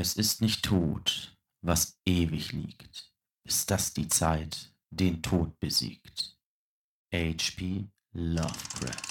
Es 0.00 0.14
ist 0.14 0.40
nicht 0.40 0.64
tot, 0.64 1.36
was 1.60 1.98
ewig 2.06 2.52
liegt. 2.52 3.10
Ist 3.44 3.68
das 3.68 3.94
die 3.94 4.06
Zeit, 4.06 4.72
den 4.90 5.22
Tod 5.22 5.58
besiegt? 5.58 6.38
H.P. 7.12 7.88
Lovecraft. 8.12 9.02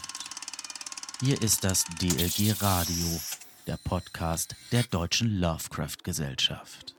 Hier 1.20 1.42
ist 1.42 1.66
das 1.66 1.84
DLG 2.00 2.54
Radio, 2.62 3.20
der 3.68 3.76
Podcast 3.84 4.56
der 4.72 4.84
Deutschen 4.84 5.42
Lovecraft 5.42 6.06
Gesellschaft. 6.06 6.96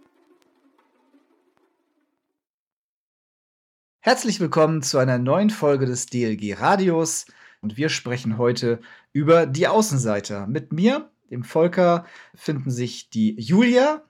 Herzlich 4.01 4.39
willkommen 4.39 4.83
zu 4.83 4.99
einer 4.99 5.17
neuen 5.17 5.49
Folge 5.49 5.87
des 5.87 6.05
DLG 6.05 6.61
Radios 6.61 7.25
und 7.63 7.79
wir 7.79 7.89
sprechen 7.89 8.37
heute 8.37 8.81
über 9.15 9.47
die 9.47 9.67
Außenseiter. 9.67 10.47
Mit 10.47 10.75
mir, 10.75 11.11
dem 11.31 11.45
Volker, 11.45 12.05
finden 12.35 12.71
sich 12.71 13.11
die 13.11 13.39
Julia. 13.41 14.03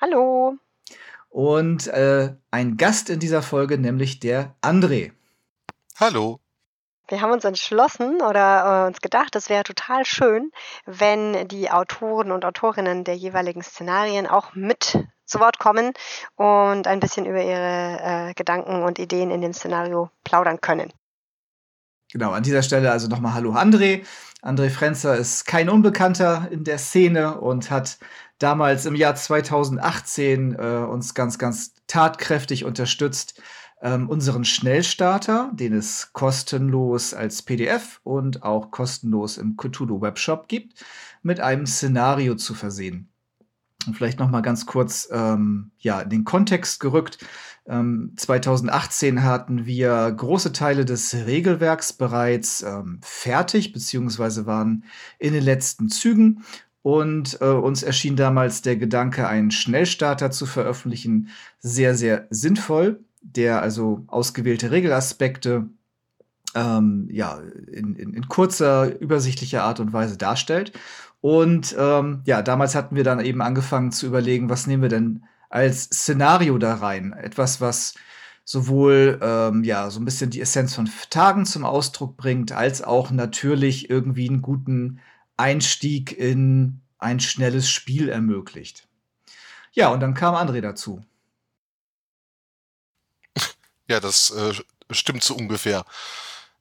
Hallo. 0.00 0.56
Und 1.28 1.86
äh, 1.88 2.34
ein 2.50 2.76
Gast 2.76 3.10
in 3.10 3.20
dieser 3.20 3.42
Folge, 3.42 3.78
nämlich 3.78 4.20
der 4.20 4.56
André. 4.62 5.12
Hallo. 5.98 6.40
Wir 7.08 7.22
haben 7.22 7.32
uns 7.32 7.44
entschlossen 7.44 8.20
oder 8.20 8.84
äh, 8.84 8.86
uns 8.86 9.00
gedacht, 9.00 9.34
es 9.34 9.48
wäre 9.48 9.64
total 9.64 10.04
schön, 10.04 10.50
wenn 10.84 11.48
die 11.48 11.70
Autoren 11.70 12.32
und 12.32 12.44
Autorinnen 12.44 13.04
der 13.04 13.16
jeweiligen 13.16 13.62
Szenarien 13.62 14.26
auch 14.26 14.54
mit 14.54 14.98
zu 15.24 15.40
Wort 15.40 15.58
kommen 15.58 15.92
und 16.36 16.86
ein 16.86 17.00
bisschen 17.00 17.26
über 17.26 17.42
ihre 17.42 18.28
äh, 18.30 18.34
Gedanken 18.34 18.82
und 18.82 18.98
Ideen 18.98 19.30
in 19.30 19.40
dem 19.40 19.52
Szenario 19.52 20.10
plaudern 20.24 20.60
können. 20.60 20.92
Genau, 22.10 22.30
an 22.30 22.42
dieser 22.42 22.62
Stelle 22.62 22.90
also 22.90 23.06
nochmal 23.06 23.34
Hallo 23.34 23.52
André. 23.52 24.02
André 24.40 24.70
Frenzer 24.70 25.16
ist 25.16 25.46
kein 25.46 25.68
Unbekannter 25.68 26.48
in 26.50 26.64
der 26.64 26.78
Szene 26.78 27.38
und 27.38 27.70
hat 27.70 27.98
damals 28.38 28.86
im 28.86 28.94
Jahr 28.94 29.14
2018 29.14 30.54
äh, 30.54 30.58
uns 30.88 31.14
ganz, 31.14 31.38
ganz 31.38 31.74
tatkräftig 31.86 32.64
unterstützt. 32.64 33.42
Ähm, 33.82 34.08
unseren 34.08 34.44
Schnellstarter, 34.44 35.50
den 35.52 35.74
es 35.74 36.12
kostenlos 36.12 37.14
als 37.14 37.42
PDF 37.42 38.00
und 38.04 38.42
auch 38.42 38.70
kostenlos 38.70 39.36
im 39.36 39.56
Cthulhu 39.56 40.00
Webshop 40.00 40.48
gibt, 40.48 40.84
mit 41.22 41.40
einem 41.40 41.66
Szenario 41.66 42.36
zu 42.36 42.54
versehen. 42.54 43.08
Und 43.88 43.94
vielleicht 43.94 44.18
noch 44.18 44.30
mal 44.30 44.42
ganz 44.42 44.66
kurz 44.66 45.08
ähm, 45.10 45.70
ja, 45.78 46.00
in 46.02 46.10
den 46.10 46.24
Kontext 46.24 46.78
gerückt. 46.78 47.18
Ähm, 47.66 48.12
2018 48.16 49.22
hatten 49.22 49.66
wir 49.66 50.12
große 50.12 50.52
Teile 50.52 50.84
des 50.84 51.14
Regelwerks 51.14 51.92
bereits 51.92 52.62
ähm, 52.62 53.00
fertig, 53.02 53.72
beziehungsweise 53.72 54.46
waren 54.46 54.84
in 55.18 55.32
den 55.32 55.42
letzten 55.42 55.88
Zügen. 55.88 56.44
Und 56.82 57.38
äh, 57.40 57.46
uns 57.46 57.82
erschien 57.82 58.16
damals 58.16 58.62
der 58.62 58.76
Gedanke, 58.76 59.26
einen 59.26 59.50
Schnellstarter 59.50 60.30
zu 60.30 60.46
veröffentlichen, 60.46 61.28
sehr, 61.58 61.94
sehr 61.94 62.26
sinnvoll, 62.30 63.00
der 63.22 63.62
also 63.62 64.04
ausgewählte 64.06 64.70
Regelaspekte 64.70 65.68
ähm, 66.54 67.08
ja, 67.10 67.40
in, 67.70 67.94
in, 67.96 68.14
in 68.14 68.28
kurzer, 68.28 68.98
übersichtlicher 69.00 69.64
Art 69.64 69.80
und 69.80 69.92
Weise 69.92 70.16
darstellt. 70.16 70.72
Und 71.20 71.74
ähm, 71.78 72.22
ja, 72.26 72.42
damals 72.42 72.74
hatten 72.74 72.96
wir 72.96 73.04
dann 73.04 73.20
eben 73.20 73.42
angefangen 73.42 73.92
zu 73.92 74.06
überlegen, 74.06 74.48
was 74.48 74.66
nehmen 74.66 74.82
wir 74.82 74.88
denn 74.88 75.24
als 75.50 75.84
Szenario 75.84 76.58
da 76.58 76.74
rein? 76.74 77.12
Etwas, 77.12 77.60
was 77.60 77.94
sowohl 78.44 79.18
ähm, 79.22 79.64
ja 79.64 79.90
so 79.90 80.00
ein 80.00 80.04
bisschen 80.04 80.30
die 80.30 80.40
Essenz 80.40 80.74
von 80.74 80.90
Tagen 81.10 81.44
zum 81.44 81.64
Ausdruck 81.64 82.16
bringt, 82.16 82.52
als 82.52 82.82
auch 82.82 83.10
natürlich 83.10 83.90
irgendwie 83.90 84.28
einen 84.28 84.42
guten 84.42 85.00
Einstieg 85.36 86.16
in 86.16 86.80
ein 86.98 87.20
schnelles 87.20 87.68
Spiel 87.68 88.08
ermöglicht. 88.08 88.88
Ja, 89.72 89.88
und 89.88 90.00
dann 90.00 90.14
kam 90.14 90.34
André 90.34 90.60
dazu. 90.60 91.04
Ja, 93.88 94.00
das 94.00 94.30
äh, 94.30 94.52
stimmt 94.90 95.22
so 95.22 95.34
ungefähr. 95.34 95.84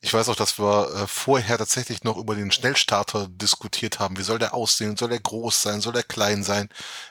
Ich 0.08 0.14
weiß 0.14 0.30
auch, 0.30 0.38
dass 0.38 0.58
wir 0.58 0.90
äh, 0.96 1.06
vorher 1.06 1.58
tatsächlich 1.58 2.06
noch 2.06 2.16
über 2.16 2.34
den 2.34 2.50
Schnellstarter 2.50 3.28
diskutiert 3.28 4.00
haben. 4.00 4.18
Wie 4.18 4.24
soll 4.24 4.40
der 4.40 4.54
aussehen? 4.54 4.96
Soll 4.96 5.10
der 5.10 5.20
groß 5.20 5.62
sein? 5.62 5.82
Soll 5.82 5.92
der 5.92 6.04
klein 6.04 6.46
sein? 6.46 6.70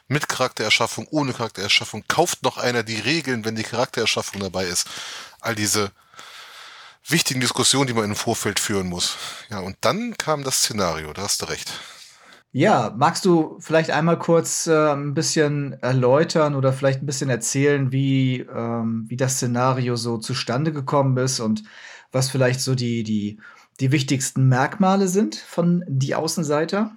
Mit 0.09 0.31
Charaktererschaffung, 0.31 1.07
ohne 1.11 1.35
Charaktererschaffung? 1.35 2.05
Kauft 2.09 2.43
noch 2.43 2.57
einer 2.57 2.85
die 2.85 2.99
Regeln, 2.99 3.45
wenn 3.45 3.55
die 3.55 3.65
Charaktererschaffung 3.65 4.41
dabei 4.41 4.65
ist? 4.65 4.89
All 5.43 5.55
diese 5.55 5.91
wichtigen 7.07 7.41
Diskussionen, 7.41 7.87
die 7.87 7.93
man 7.93 8.05
im 8.05 8.17
Vorfeld 8.17 8.59
führen 8.59 8.87
muss. 8.87 9.19
Ja, 9.51 9.59
und 9.59 9.77
dann 9.83 10.17
kam 10.17 10.43
das 10.43 10.61
Szenario, 10.61 11.13
da 11.13 11.21
hast 11.21 11.43
du 11.43 11.51
recht. 11.51 11.71
Ja, 12.53 12.95
magst 12.97 13.27
du 13.27 13.59
vielleicht 13.61 13.91
einmal 13.91 14.19
kurz 14.19 14.67
äh, 14.69 14.93
ein 14.93 15.13
bisschen 15.13 15.75
erläutern 15.83 16.55
oder 16.55 16.73
vielleicht 16.73 17.03
ein 17.03 17.07
bisschen 17.07 17.29
erzählen, 17.29 17.93
wie, 17.93 18.41
ähm, 18.41 19.05
wie 19.09 19.19
das 19.19 19.35
Szenario 19.35 19.97
so 19.97 20.17
zustande 20.17 20.73
gekommen 20.73 21.19
ist 21.19 21.41
und 21.41 21.63
was 22.13 22.31
vielleicht 22.31 22.61
so 22.61 22.75
die, 22.75 23.03
die, 23.03 23.41
die 23.81 23.93
wichtigsten 23.93 24.49
Merkmale 24.49 25.09
sind 25.09 25.37
von 25.37 25.85
die 25.87 26.15
Außenseiter? 26.15 26.95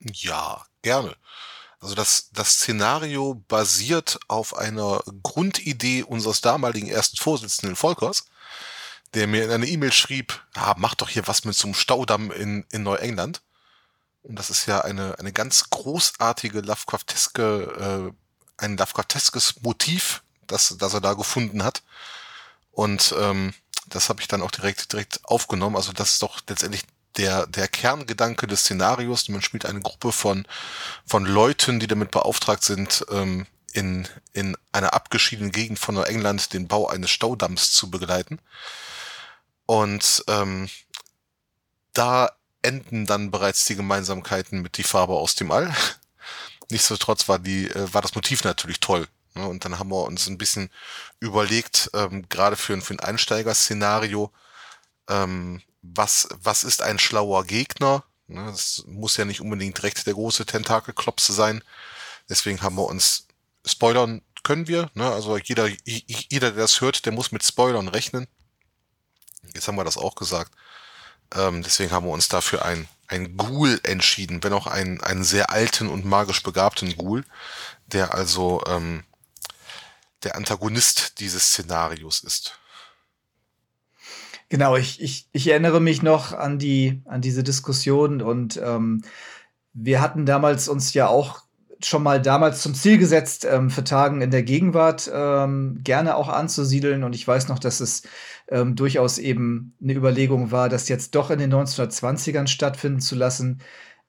Ja, 0.00 0.64
gerne. 0.82 1.14
Also 1.80 1.94
das, 1.94 2.30
das 2.32 2.54
Szenario 2.56 3.42
basiert 3.48 4.18
auf 4.28 4.56
einer 4.56 5.02
Grundidee 5.22 6.02
unseres 6.02 6.42
damaligen 6.42 6.88
ersten 6.88 7.16
Vorsitzenden 7.16 7.74
Volkers, 7.74 8.26
der 9.14 9.26
mir 9.26 9.44
in 9.44 9.50
einer 9.50 9.66
E-Mail 9.66 9.92
schrieb, 9.92 10.44
ah, 10.54 10.74
mach 10.76 10.94
doch 10.94 11.08
hier 11.08 11.26
was 11.26 11.44
mit 11.44 11.56
so 11.56 11.66
einem 11.66 11.74
Staudamm 11.74 12.30
in, 12.30 12.66
in 12.70 12.82
Neuengland. 12.82 13.42
Und 14.22 14.38
das 14.38 14.50
ist 14.50 14.66
ja 14.66 14.82
eine, 14.82 15.18
eine 15.18 15.32
ganz 15.32 15.70
großartige 15.70 16.60
Lovecrafteske, 16.60 18.12
äh, 18.12 18.62
ein 18.62 18.76
Lovecrafteskes 18.76 19.62
Motiv, 19.62 20.22
das, 20.46 20.76
das 20.78 20.92
er 20.92 21.00
da 21.00 21.14
gefunden 21.14 21.64
hat. 21.64 21.82
Und 22.70 23.14
ähm, 23.18 23.54
das 23.88 24.08
habe 24.08 24.20
ich 24.20 24.28
dann 24.28 24.42
auch 24.42 24.50
direkt, 24.50 24.92
direkt 24.92 25.20
aufgenommen. 25.24 25.76
Also 25.76 25.92
das 25.92 26.12
ist 26.12 26.22
doch 26.22 26.40
letztendlich 26.48 26.82
der, 27.16 27.46
der 27.46 27.68
Kerngedanke 27.68 28.46
des 28.46 28.60
Szenarios. 28.60 29.28
Man 29.28 29.42
spielt 29.42 29.66
eine 29.66 29.80
Gruppe 29.80 30.12
von, 30.12 30.46
von 31.06 31.24
Leuten, 31.24 31.80
die 31.80 31.86
damit 31.86 32.10
beauftragt 32.10 32.64
sind, 32.64 33.04
ähm, 33.10 33.46
in, 33.72 34.08
in 34.32 34.56
einer 34.72 34.94
abgeschiedenen 34.94 35.52
Gegend 35.52 35.78
von 35.78 35.96
England 36.02 36.52
den 36.52 36.68
Bau 36.68 36.88
eines 36.88 37.10
Staudamms 37.10 37.72
zu 37.72 37.90
begleiten. 37.90 38.40
Und 39.66 40.24
ähm, 40.28 40.68
da 41.92 42.32
enden 42.62 43.06
dann 43.06 43.30
bereits 43.30 43.64
die 43.64 43.76
Gemeinsamkeiten 43.76 44.60
mit 44.60 44.76
die 44.76 44.82
Farbe 44.82 45.14
aus 45.14 45.34
dem 45.34 45.50
All. 45.50 45.72
Nichtsdestotrotz 46.70 47.28
war 47.28 47.38
die, 47.38 47.68
äh, 47.68 47.92
war 47.92 48.02
das 48.02 48.14
Motiv 48.14 48.44
natürlich 48.44 48.80
toll. 48.80 49.06
Ne? 49.34 49.46
Und 49.46 49.64
dann 49.64 49.78
haben 49.78 49.90
wir 49.90 50.04
uns 50.04 50.26
ein 50.26 50.38
bisschen 50.38 50.70
überlegt, 51.20 51.90
ähm, 51.94 52.28
gerade 52.28 52.56
für, 52.56 52.72
ein, 52.74 52.82
für 52.82 52.94
ein 52.94 53.00
Einsteiger-Szenario, 53.00 54.32
ähm, 55.08 55.62
was, 55.82 56.28
was 56.42 56.64
ist 56.64 56.82
ein 56.82 56.98
schlauer 56.98 57.44
Gegner? 57.44 58.04
Ne? 58.26 58.46
Das 58.46 58.84
muss 58.86 59.16
ja 59.16 59.24
nicht 59.24 59.40
unbedingt 59.40 59.78
direkt 59.78 60.06
der 60.06 60.14
große 60.14 60.46
Tentakelklopse 60.46 61.32
sein. 61.32 61.62
Deswegen 62.28 62.62
haben 62.62 62.76
wir 62.76 62.86
uns 62.86 63.26
Spoilern 63.66 64.22
können 64.42 64.68
wir, 64.68 64.90
ne? 64.94 65.10
Also 65.10 65.36
jeder, 65.36 65.68
jeder, 65.84 66.52
der 66.52 66.62
das 66.62 66.80
hört, 66.80 67.04
der 67.04 67.12
muss 67.12 67.32
mit 67.32 67.44
Spoilern 67.44 67.88
rechnen. 67.88 68.26
Jetzt 69.54 69.68
haben 69.68 69.76
wir 69.76 69.84
das 69.84 69.96
auch 69.96 70.14
gesagt. 70.14 70.52
Ähm, 71.34 71.62
deswegen 71.62 71.92
haben 71.92 72.06
wir 72.06 72.12
uns 72.12 72.28
dafür 72.28 72.64
ein, 72.64 72.88
ein 73.06 73.36
Ghoul 73.36 73.80
entschieden, 73.82 74.42
wenn 74.42 74.52
auch 74.52 74.66
einen, 74.66 75.00
einen 75.02 75.24
sehr 75.24 75.50
alten 75.50 75.88
und 75.88 76.04
magisch 76.04 76.42
begabten 76.42 76.96
Ghoul, 76.96 77.24
der 77.86 78.14
also 78.14 78.62
ähm, 78.66 79.04
der 80.22 80.36
Antagonist 80.36 81.20
dieses 81.20 81.48
Szenarios 81.48 82.22
ist. 82.22 82.58
Genau, 84.48 84.76
ich, 84.76 85.00
ich, 85.00 85.28
ich 85.32 85.46
erinnere 85.48 85.80
mich 85.80 86.02
noch 86.02 86.32
an 86.32 86.58
die 86.58 87.02
an 87.04 87.20
diese 87.20 87.44
Diskussion 87.44 88.20
und 88.20 88.60
ähm, 88.62 89.02
wir 89.72 90.00
hatten 90.00 90.26
damals 90.26 90.68
uns 90.68 90.92
ja 90.92 91.06
auch 91.06 91.42
schon 91.84 92.02
mal 92.02 92.20
damals 92.20 92.62
zum 92.62 92.74
Ziel 92.74 92.98
gesetzt, 92.98 93.46
ähm, 93.48 93.70
für 93.70 93.84
Tagen 93.84 94.20
in 94.20 94.30
der 94.30 94.42
Gegenwart 94.42 95.10
ähm, 95.12 95.80
gerne 95.82 96.16
auch 96.16 96.28
anzusiedeln. 96.28 97.04
Und 97.04 97.14
ich 97.14 97.26
weiß 97.26 97.48
noch, 97.48 97.58
dass 97.58 97.80
es 97.80 98.02
ähm, 98.48 98.76
durchaus 98.76 99.18
eben 99.18 99.74
eine 99.82 99.94
Überlegung 99.94 100.50
war, 100.50 100.68
das 100.68 100.88
jetzt 100.88 101.14
doch 101.14 101.30
in 101.30 101.38
den 101.38 101.52
1920ern 101.52 102.48
stattfinden 102.48 103.00
zu 103.00 103.14
lassen. 103.14 103.62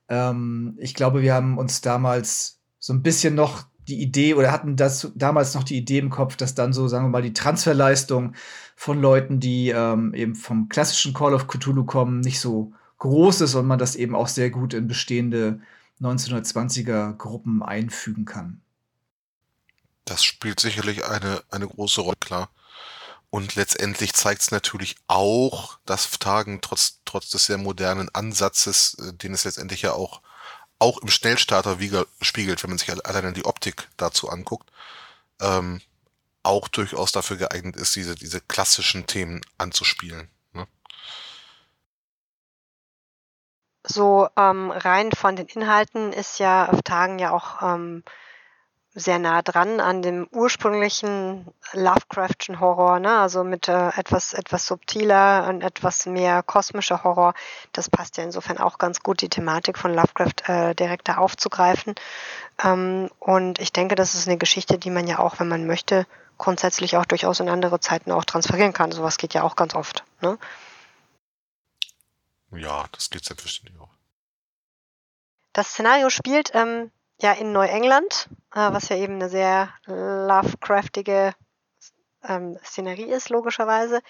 Ähm, 0.10 0.76
ich 0.80 0.96
glaube, 0.96 1.22
wir 1.22 1.34
haben 1.34 1.58
uns 1.58 1.82
damals 1.82 2.60
so 2.80 2.94
ein 2.94 3.04
bisschen 3.04 3.36
noch 3.36 3.68
die 3.92 4.02
Idee 4.02 4.36
oder 4.36 4.52
hatten 4.52 4.78
das 4.78 5.12
damals 5.16 5.54
noch 5.54 5.64
die 5.64 5.78
Idee 5.78 6.00
im 6.00 6.10
Kopf, 6.10 6.38
dass 6.38 6.56
dann 6.56 6.72
so, 6.72 6.88
sagen 6.88 7.06
wir 7.06 7.10
mal, 7.10 7.22
die 7.22 7.34
Transferleistung 7.34 8.34
von 8.76 9.02
Leuten, 9.02 9.40
die 9.40 9.70
ähm, 9.70 10.14
eben 10.14 10.36
vom 10.36 10.70
klassischen 10.70 11.14
Call 11.14 11.34
of 11.34 11.48
Cthulhu 11.48 11.84
kommen, 11.84 12.22
nicht 12.22 12.40
so 12.40 12.72
groß 13.00 13.42
ist 13.42 13.56
und 13.56 13.68
man 13.68 13.80
das 13.80 13.96
eben 13.96 14.16
auch 14.16 14.30
sehr 14.30 14.50
gut 14.50 14.74
in 14.74 14.88
bestehende 14.88 15.60
1920er 16.02 17.14
Gruppen 17.14 17.62
einfügen 17.62 18.26
kann. 18.26 18.62
Das 20.06 20.24
spielt 20.24 20.60
sicherlich 20.60 21.06
eine, 21.06 21.42
eine 21.52 21.68
große 21.68 22.02
Rolle, 22.02 22.18
klar. 22.20 22.50
Und 23.30 23.56
letztendlich 23.56 24.14
zeigt 24.14 24.42
es 24.42 24.52
natürlich 24.52 24.96
auch, 25.08 25.80
dass 25.86 26.10
Tagen 26.20 26.60
trotz, 26.62 27.00
trotz 27.06 27.30
des 27.30 27.46
sehr 27.46 27.58
modernen 27.58 28.10
Ansatzes, 28.14 28.96
äh, 29.00 29.14
den 29.14 29.34
es 29.34 29.44
letztendlich 29.44 29.82
ja 29.82 29.94
auch 29.94 30.22
auch 30.82 30.98
im 30.98 31.10
Schnellstarter 31.10 31.78
spiegelt, 32.22 32.64
wenn 32.64 32.72
man 32.72 32.80
sich 32.80 32.92
alleine 33.06 33.34
die 33.34 33.46
Optik 33.46 33.88
dazu 33.98 34.30
anguckt, 34.30 34.72
ähm, 35.40 35.82
auch 36.44 36.68
durchaus 36.68 37.12
dafür 37.12 37.38
geeignet 37.38 37.76
ist, 37.76 37.96
diese, 37.96 38.16
diese 38.16 38.42
klassischen 38.42 39.06
Themen 39.06 39.42
anzuspielen. 39.60 40.30
Ne? 40.54 40.68
So 43.86 44.28
ähm, 44.36 44.72
rein 44.72 45.12
von 45.12 45.36
den 45.36 45.48
Inhalten 45.48 46.14
ist 46.14 46.40
ja 46.40 46.68
auf 46.70 46.82
Tagen 46.82 47.20
ja 47.20 47.32
auch 47.32 47.62
ähm, 47.62 48.04
sehr 48.94 49.20
nah 49.20 49.42
dran 49.42 49.80
an 49.80 50.02
dem 50.02 50.28
ursprünglichen 50.32 51.48
Lovecraftschen 51.72 52.60
Horror, 52.60 53.00
ne? 53.00 53.20
also 53.20 53.44
mit 53.44 53.70
äh, 53.70 53.90
etwas, 53.90 54.34
etwas 54.34 54.66
subtiler 54.66 55.48
und 55.48 55.62
etwas 55.62 56.06
mehr 56.06 56.44
kosmischer 56.44 57.04
Horror. 57.04 57.34
Das 57.72 57.90
passt 57.90 58.18
ja 58.18 58.24
insofern 58.24 58.58
auch 58.58 58.78
ganz 58.78 59.02
gut, 59.02 59.22
die 59.22 59.30
Thematik 59.30 59.78
von 59.78 59.94
Lovecraft 59.94 60.50
äh, 60.50 60.76
direkt 60.76 61.08
da 61.08 61.18
aufzugreifen. 61.18 61.96
Ähm, 62.64 63.10
und 63.20 63.60
ich 63.60 63.72
denke, 63.72 63.96
das 63.96 64.14
ist 64.14 64.28
eine 64.28 64.38
Geschichte, 64.38 64.78
die 64.78 64.90
man 64.90 65.08
ja 65.08 65.20
auch, 65.20 65.40
wenn 65.40 65.48
man 65.48 65.66
möchte, 65.66 66.06
grundsätzlich 66.38 66.98
auch 66.98 67.06
durchaus 67.06 67.40
in 67.40 67.48
andere 67.48 67.80
Zeiten 67.80 68.12
auch 68.12 68.26
transferieren 68.26 68.74
kann. 68.74 68.92
Sowas 68.92 69.18
geht 69.18 69.34
ja 69.34 69.44
auch 69.44 69.56
ganz 69.56 69.74
oft. 69.74 70.04
Ne? 70.22 70.38
Ja, 72.52 72.86
das 72.92 73.10
geht 73.10 73.24
selbstverständlich 73.24 73.80
auch. 73.80 73.90
Das 75.54 75.70
Szenario 75.70 76.10
spielt 76.10 76.52
ähm, 76.54 76.92
ja 77.22 77.34
in 77.34 77.52
Neuengland, 77.52 78.30
äh, 78.54 78.72
was 78.72 78.90
ja 78.90 78.98
eben 78.98 79.16
eine 79.16 79.30
sehr 79.30 79.70
Lovecraftige 79.86 81.34
ähm, 82.24 82.58
Szenerie 82.64 83.12
ist, 83.12 83.30
logischerweise. 83.30 84.02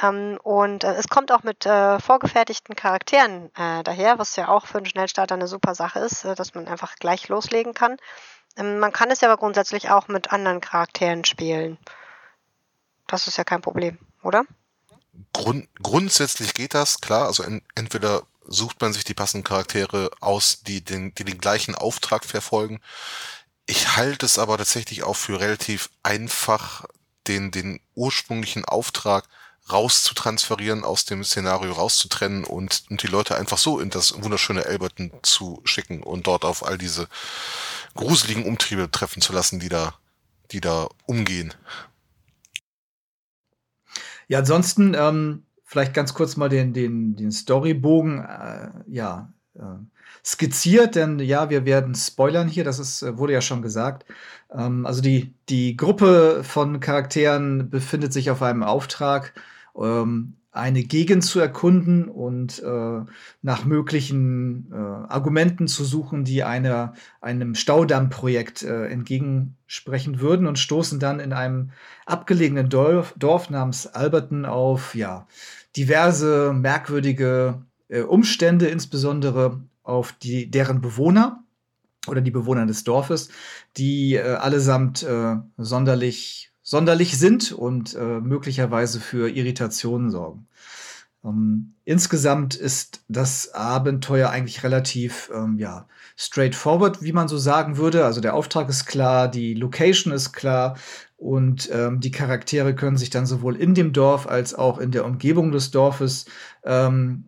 Ähm, 0.00 0.38
und 0.42 0.84
äh, 0.84 0.94
es 0.94 1.08
kommt 1.08 1.32
auch 1.32 1.42
mit 1.42 1.66
äh, 1.66 1.98
vorgefertigten 1.98 2.74
Charakteren 2.74 3.50
äh, 3.54 3.82
daher, 3.82 4.18
was 4.18 4.36
ja 4.36 4.48
auch 4.48 4.66
für 4.66 4.78
einen 4.78 4.86
Schnellstarter 4.86 5.34
eine 5.34 5.48
super 5.48 5.74
Sache 5.74 5.98
ist, 6.00 6.24
äh, 6.24 6.34
dass 6.34 6.54
man 6.54 6.68
einfach 6.68 6.96
gleich 6.96 7.28
loslegen 7.28 7.74
kann. 7.74 7.96
Ähm, 8.56 8.78
man 8.78 8.92
kann 8.92 9.10
es 9.10 9.20
ja 9.20 9.28
aber 9.30 9.38
grundsätzlich 9.38 9.90
auch 9.90 10.08
mit 10.08 10.32
anderen 10.32 10.60
Charakteren 10.60 11.24
spielen. 11.24 11.78
Das 13.06 13.26
ist 13.26 13.36
ja 13.36 13.44
kein 13.44 13.60
Problem, 13.60 13.98
oder? 14.22 14.44
Grund, 15.32 15.68
grundsätzlich 15.82 16.54
geht 16.54 16.74
das, 16.74 17.00
klar. 17.00 17.26
Also 17.26 17.42
en, 17.42 17.62
entweder 17.74 18.22
sucht 18.50 18.80
man 18.80 18.92
sich 18.92 19.04
die 19.04 19.14
passenden 19.14 19.44
Charaktere 19.44 20.10
aus, 20.20 20.62
die 20.62 20.84
den, 20.84 21.14
die 21.14 21.24
den 21.24 21.38
gleichen 21.38 21.74
Auftrag 21.74 22.24
verfolgen. 22.24 22.80
Ich 23.64 23.96
halte 23.96 24.26
es 24.26 24.38
aber 24.38 24.58
tatsächlich 24.58 25.04
auch 25.04 25.16
für 25.16 25.40
relativ 25.40 25.88
einfach, 26.02 26.84
den, 27.28 27.52
den 27.52 27.80
ursprünglichen 27.94 28.64
Auftrag 28.64 29.28
rauszutransferieren, 29.70 30.84
aus 30.84 31.04
dem 31.04 31.22
Szenario 31.22 31.72
rauszutrennen 31.72 32.42
und, 32.42 32.82
und 32.90 33.02
die 33.02 33.06
Leute 33.06 33.36
einfach 33.36 33.58
so 33.58 33.78
in 33.78 33.90
das 33.90 34.20
wunderschöne 34.20 34.64
Elberton 34.64 35.12
zu 35.22 35.60
schicken 35.64 36.02
und 36.02 36.26
dort 36.26 36.44
auf 36.44 36.66
all 36.66 36.76
diese 36.76 37.08
gruseligen 37.94 38.44
Umtriebe 38.44 38.90
treffen 38.90 39.22
zu 39.22 39.32
lassen, 39.32 39.60
die 39.60 39.68
da, 39.68 39.94
die 40.50 40.60
da 40.60 40.88
umgehen. 41.06 41.54
Ja, 44.26 44.40
ansonsten 44.40 44.94
ähm, 44.94 45.44
vielleicht 45.70 45.94
ganz 45.94 46.14
kurz 46.14 46.36
mal 46.36 46.48
den, 46.48 46.72
den, 46.72 47.14
den 47.14 47.30
Storybogen 47.30 48.24
äh, 48.24 48.70
ja, 48.88 49.32
äh, 49.54 49.60
skizziert, 50.26 50.96
denn 50.96 51.20
ja, 51.20 51.48
wir 51.48 51.64
werden 51.64 51.94
spoilern 51.94 52.48
hier, 52.48 52.64
das 52.64 52.80
ist, 52.80 53.02
äh, 53.02 53.16
wurde 53.16 53.34
ja 53.34 53.40
schon 53.40 53.62
gesagt. 53.62 54.04
Ähm, 54.52 54.84
also 54.84 55.00
die, 55.00 55.32
die 55.48 55.76
Gruppe 55.76 56.42
von 56.42 56.80
Charakteren 56.80 57.70
befindet 57.70 58.12
sich 58.12 58.32
auf 58.32 58.42
einem 58.42 58.64
Auftrag. 58.64 59.32
Ähm, 59.76 60.34
eine 60.52 60.82
Gegend 60.82 61.24
zu 61.24 61.38
erkunden 61.38 62.08
und 62.08 62.60
äh, 62.60 63.00
nach 63.42 63.64
möglichen 63.64 64.72
äh, 64.72 64.74
Argumenten 64.74 65.68
zu 65.68 65.84
suchen, 65.84 66.24
die 66.24 66.42
einer, 66.42 66.94
einem 67.20 67.54
Staudammprojekt 67.54 68.64
äh, 68.64 68.86
entgegensprechen 68.86 70.20
würden 70.20 70.48
und 70.48 70.58
stoßen 70.58 70.98
dann 70.98 71.20
in 71.20 71.32
einem 71.32 71.70
abgelegenen 72.04 72.68
Dorf, 72.68 73.14
Dorf 73.16 73.48
namens 73.48 73.86
Alberton 73.86 74.44
auf 74.44 74.96
ja, 74.96 75.28
diverse 75.76 76.52
merkwürdige 76.52 77.64
äh, 77.88 78.02
Umstände, 78.02 78.66
insbesondere 78.66 79.62
auf 79.82 80.12
die, 80.12 80.50
deren 80.50 80.80
Bewohner 80.80 81.44
oder 82.06 82.20
die 82.20 82.30
Bewohner 82.30 82.66
des 82.66 82.84
Dorfes, 82.84 83.28
die 83.76 84.14
äh, 84.14 84.22
allesamt 84.22 85.02
äh, 85.02 85.36
sonderlich 85.56 86.50
sonderlich 86.62 87.18
sind 87.18 87.50
und 87.50 87.94
äh, 87.94 88.20
möglicherweise 88.20 89.00
für 89.00 89.28
Irritationen 89.28 90.10
sorgen. 90.10 90.46
Ähm, 91.24 91.74
insgesamt 91.84 92.54
ist 92.54 93.02
das 93.08 93.52
Abenteuer 93.52 94.30
eigentlich 94.30 94.62
relativ 94.64 95.30
ähm, 95.34 95.58
ja, 95.58 95.86
straightforward, 96.16 97.02
wie 97.02 97.12
man 97.12 97.28
so 97.28 97.36
sagen 97.36 97.76
würde. 97.76 98.04
Also 98.04 98.20
der 98.20 98.34
Auftrag 98.34 98.68
ist 98.68 98.86
klar, 98.86 99.28
die 99.28 99.54
Location 99.54 100.12
ist 100.12 100.32
klar 100.32 100.76
und 101.16 101.68
ähm, 101.70 102.00
die 102.00 102.10
Charaktere 102.10 102.74
können 102.74 102.96
sich 102.96 103.10
dann 103.10 103.26
sowohl 103.26 103.56
in 103.56 103.74
dem 103.74 103.92
Dorf 103.92 104.26
als 104.26 104.54
auch 104.54 104.78
in 104.78 104.90
der 104.90 105.04
Umgebung 105.04 105.52
des 105.52 105.70
Dorfes 105.70 106.24
ähm, 106.64 107.24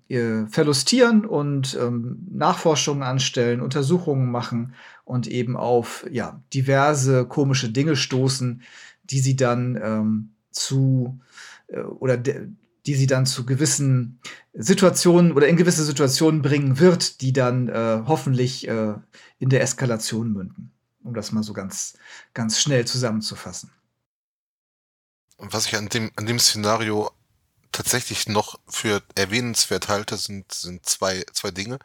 verlustieren 0.49 1.27
und 1.27 1.79
ähm, 1.79 2.27
Nachforschungen 2.33 3.03
anstellen, 3.03 3.61
Untersuchungen 3.61 4.31
machen 4.31 4.75
und 5.05 5.27
eben 5.27 5.59
auf 5.59 6.07
ja, 6.11 6.41
diverse 6.55 7.27
komische 7.27 7.69
Dinge 7.69 7.97
stoßen, 7.97 8.63
die 9.05 9.19
sie 9.19 9.37
dann 9.37 9.79
ähm, 9.83 10.31
zu 10.51 11.21
äh, 11.67 11.81
oder 11.81 12.17
die 12.87 12.95
sie 12.95 13.07
dann 13.07 13.27
zu 13.27 13.47
gewissen 13.47 14.21
Situationen 14.53 15.33
oder 15.33 15.49
in 15.49 15.57
gewisse 15.57 15.85
Situationen 15.85 16.43
bringen 16.43 16.79
wird, 16.79 17.21
die 17.21 17.33
dann 17.33 17.69
äh, 17.69 18.03
hoffentlich 18.07 18.67
äh, 18.69 18.95
in 19.39 19.49
der 19.49 19.63
Eskalation 19.63 20.33
münden. 20.33 20.73
Um 21.03 21.15
das 21.15 21.33
mal 21.33 21.43
so 21.43 21.53
ganz, 21.53 21.95
ganz 22.35 22.61
schnell 22.61 22.85
zusammenzufassen. 22.87 23.71
Was 25.39 25.67
ich 25.67 25.77
an 25.77 25.89
dem, 25.89 26.13
an 26.17 26.27
dem 26.27 26.39
Szenario 26.39 27.11
tatsächlich 27.73 28.29
noch 28.29 28.61
für 28.69 29.03
erwähnenswert 29.15 29.89
halte, 29.89 30.17
sind, 30.17 30.53
sind 30.53 30.87
zwei, 30.87 31.25
zwei 31.33 31.51
Dinge. 31.51 31.79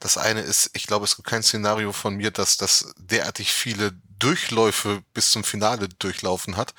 Das 0.00 0.18
eine 0.18 0.40
ist, 0.40 0.70
ich 0.74 0.86
glaube, 0.86 1.04
es 1.04 1.16
gibt 1.16 1.28
kein 1.28 1.44
Szenario 1.44 1.92
von 1.92 2.16
mir, 2.16 2.32
dass 2.32 2.56
das 2.56 2.92
derartig 2.98 3.52
viele 3.52 3.92
Durchläufe 4.18 5.02
bis 5.14 5.30
zum 5.30 5.44
Finale 5.44 5.88
durchlaufen 5.88 6.56
hat, 6.56 6.74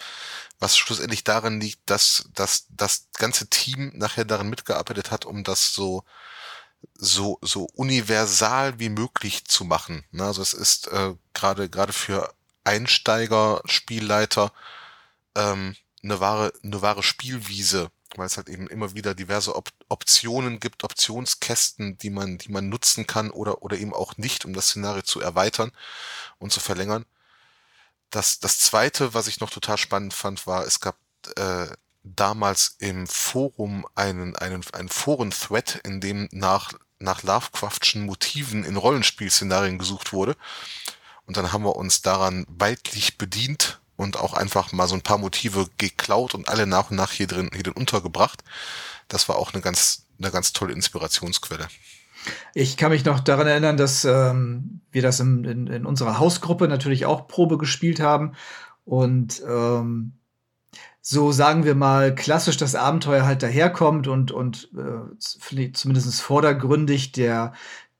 was 0.63 0.77
schlussendlich 0.77 1.23
darin 1.25 1.59
liegt, 1.59 1.89
dass, 1.89 2.29
dass 2.33 2.67
das 2.69 3.09
ganze 3.17 3.49
Team 3.49 3.91
nachher 3.95 4.25
daran 4.25 4.49
mitgearbeitet 4.49 5.11
hat, 5.11 5.25
um 5.25 5.43
das 5.43 5.73
so 5.73 6.03
so 6.95 7.37
so 7.41 7.65
universal 7.75 8.79
wie 8.79 8.89
möglich 8.89 9.45
zu 9.45 9.65
machen. 9.65 10.05
Ne? 10.11 10.25
Also 10.25 10.41
es 10.41 10.53
ist 10.53 10.87
äh, 10.87 11.15
gerade 11.33 11.69
gerade 11.69 11.93
für 11.93 12.33
Einsteiger 12.63 13.61
Spielleiter 13.65 14.51
ähm, 15.35 15.75
eine 16.03 16.19
wahre 16.19 16.53
eine 16.63 16.81
wahre 16.81 17.03
Spielwiese 17.03 17.91
weil 18.15 18.27
es 18.27 18.37
halt 18.37 18.49
eben 18.49 18.67
immer 18.67 18.93
wieder 18.95 19.15
diverse 19.15 19.55
Op 19.55 19.69
Optionen 19.89 20.59
gibt, 20.59 20.83
Optionskästen, 20.83 21.97
die 21.97 22.09
man, 22.09 22.37
die 22.37 22.51
man 22.51 22.69
nutzen 22.69 23.07
kann 23.07 23.31
oder, 23.31 23.61
oder 23.63 23.77
eben 23.77 23.93
auch 23.93 24.17
nicht, 24.17 24.45
um 24.45 24.53
das 24.53 24.67
Szenario 24.67 25.03
zu 25.03 25.19
erweitern 25.21 25.71
und 26.39 26.51
zu 26.51 26.59
verlängern. 26.59 27.05
Das, 28.13 28.39
das 28.39 28.59
zweite, 28.59 29.15
was 29.15 29.25
ich 29.25 29.39
noch 29.39 29.49
total 29.49 29.79
spannend 29.79 30.13
fand, 30.13 30.45
war, 30.45 30.67
es 30.67 30.79
gab 30.79 30.97
äh, 31.35 31.65
damals 32.03 32.75
im 32.77 33.07
Forum 33.07 33.87
einen, 33.95 34.35
einen, 34.35 34.63
einen 34.71 34.89
Foren-Thread, 34.89 35.81
in 35.83 35.99
dem 35.99 36.29
nach, 36.31 36.73
nach 36.99 37.23
Lovecraftschen 37.23 38.05
Motiven 38.05 38.65
in 38.65 38.77
Rollenspielszenarien 38.77 39.79
gesucht 39.79 40.13
wurde. 40.13 40.37
Und 41.25 41.37
dann 41.37 41.51
haben 41.51 41.63
wir 41.63 41.75
uns 41.75 42.03
daran 42.03 42.45
weitlich 42.47 43.17
bedient 43.17 43.81
und 43.95 44.17
auch 44.17 44.35
einfach 44.35 44.71
mal 44.73 44.87
so 44.87 44.93
ein 44.93 45.01
paar 45.01 45.17
Motive 45.17 45.67
geklaut 45.79 46.35
und 46.35 46.49
alle 46.49 46.67
nach 46.67 46.91
und 46.91 46.97
nach 46.97 47.13
hier 47.13 47.25
drin, 47.25 47.49
hier 47.51 47.63
drin 47.63 47.73
untergebracht. 47.73 48.43
Das 49.07 49.27
war 49.27 49.37
auch 49.37 49.53
eine 49.53 49.63
ganz, 49.63 50.05
eine 50.19 50.29
ganz 50.29 50.53
tolle 50.53 50.73
Inspirationsquelle. 50.73 51.67
Ich 52.53 52.77
kann 52.77 52.91
mich 52.91 53.05
noch 53.05 53.19
daran 53.19 53.47
erinnern, 53.47 53.77
dass 53.77 54.05
ähm, 54.05 54.81
wir 54.91 55.01
das 55.01 55.19
in, 55.19 55.43
in, 55.43 55.67
in, 55.67 55.85
unserer 55.85 56.19
Hausgruppe 56.19 56.67
natürlich 56.67 57.05
auch 57.05 57.27
Probe 57.27 57.57
gespielt 57.57 57.99
haben. 57.99 58.33
Und 58.85 59.41
ähm, 59.47 60.13
so 61.01 61.31
sagen 61.31 61.65
wir 61.65 61.75
mal 61.75 62.15
klassisch 62.15 62.57
das 62.57 62.75
Abenteuer 62.75 63.25
halt 63.25 63.43
daherkommt 63.43 64.07
und, 64.07 64.31
und 64.31 64.69
äh, 64.77 65.71
zumindest 65.73 66.21
vordergründig 66.21 67.11
der, 67.11 67.53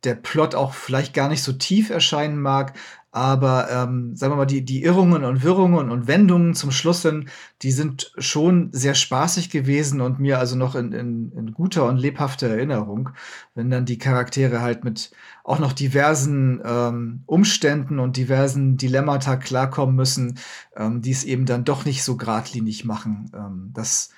der 0.04 0.16
Plot 0.16 0.56
auch 0.56 0.74
vielleicht 0.74 1.14
gar 1.14 1.28
nicht 1.28 1.44
so 1.44 1.54
tief 1.54 1.90
erscheinen 1.90 2.40
mag, 2.40 2.74
aber 3.14 3.70
ähm, 3.70 4.16
sagen 4.16 4.34
wir 4.34 4.38
mal, 4.38 4.46
die, 4.48 4.66
die 4.66 4.82
Irrungen 4.82 5.24
und 5.24 5.44
Wirrungen 5.44 5.92
und 5.92 6.08
Wendungen 6.08 6.56
zum 6.56 6.72
Schluss 6.72 7.04
hin, 7.04 7.30
die 7.62 7.72
sind 7.72 8.12
schon 8.18 8.70
sehr 8.74 8.96
spaßig 8.96 9.52
gewesen 9.52 10.02
und 10.02 10.20
mir 10.20 10.40
also 10.40 10.56
noch 10.56 10.74
in, 10.74 10.94
in, 10.94 11.32
in 11.32 11.54
guter 11.54 11.86
und 11.86 11.98
lebhafter 11.98 12.48
Erinnerung, 12.48 13.12
wenn 13.54 13.70
dann 13.70 13.86
die 13.86 14.00
Charaktere 14.00 14.62
halt 14.62 14.84
mit 14.84 15.12
auch 15.44 15.60
noch 15.60 15.74
diversen 15.74 16.60
ähm, 16.66 17.22
Umständen 17.28 18.00
und 18.00 18.18
diversen 18.18 18.78
Dilemmata 18.78 19.36
klarkommen 19.36 19.96
müssen, 19.96 20.40
ähm, 20.76 21.04
die 21.04 21.12
es 21.12 21.24
eben 21.24 21.46
dann 21.46 21.66
doch 21.66 21.86
nicht 21.86 22.04
so 22.04 22.18
geradlinig 22.18 22.84
machen. 22.84 23.32
Ähm, 23.36 23.70
das, 23.76 24.10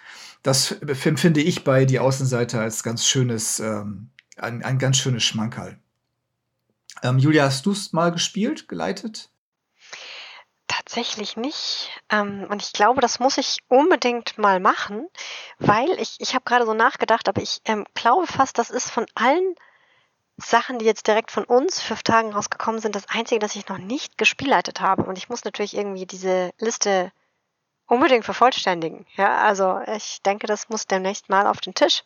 das 0.42 0.72
empfinde 0.72 1.42
ich 1.42 1.66
bei 1.66 1.84
Die 1.84 2.00
Außenseiter 2.00 2.62
als 2.62 2.82
ganz 2.82 3.06
schönes, 3.06 3.60
ähm, 3.60 4.12
ein, 4.38 4.64
ein 4.64 4.80
ganz 4.80 4.96
schönes 4.96 5.24
Schmankerl. 5.24 5.80
Ähm, 7.06 7.20
Julia, 7.20 7.44
hast 7.44 7.68
du 7.68 7.72
es 7.72 7.94
mal 7.94 8.12
gespielt, 8.12 8.68
geleitet? 8.68 9.30
Tatsächlich 10.68 11.38
nicht. 11.38 11.92
Ähm, 12.10 12.48
und 12.50 12.64
ich 12.64 12.74
glaube, 12.74 13.00
das 13.00 13.20
muss 13.20 13.38
ich 13.38 13.60
unbedingt 13.68 14.40
mal 14.40 14.60
machen, 14.60 15.08
weil 15.60 15.92
ich, 16.00 16.16
ich 16.20 16.34
habe 16.34 16.46
gerade 16.46 16.66
so 16.66 16.74
nachgedacht, 16.74 17.30
aber 17.30 17.44
ich 17.44 17.62
ähm, 17.66 17.86
glaube 17.94 18.26
fast, 18.26 18.58
das 18.58 18.72
ist 18.72 18.90
von 18.90 19.06
allen 19.14 19.54
Sachen, 20.38 20.80
die 20.80 20.86
jetzt 20.86 21.06
direkt 21.06 21.30
von 21.30 21.44
uns 21.44 21.80
fünf 21.80 22.02
Tagen 22.02 22.34
rausgekommen 22.34 22.82
sind, 22.82 22.96
das 22.96 23.08
einzige, 23.08 23.38
das 23.38 23.56
ich 23.56 23.68
noch 23.68 23.78
nicht 23.78 24.18
gespielleitet 24.18 24.82
habe. 24.82 25.04
Und 25.04 25.20
ich 25.20 25.30
muss 25.30 25.44
natürlich 25.44 25.78
irgendwie 25.78 26.08
diese 26.08 26.54
Liste 26.58 27.12
unbedingt 27.86 28.26
vervollständigen. 28.26 29.06
Ja, 29.16 29.44
also 29.44 29.80
ich 29.96 30.24
denke, 30.24 30.48
das 30.48 30.70
muss 30.70 30.88
demnächst 30.88 31.30
mal 31.30 31.46
auf 31.46 31.62
den 31.62 31.76
Tisch 31.76 32.02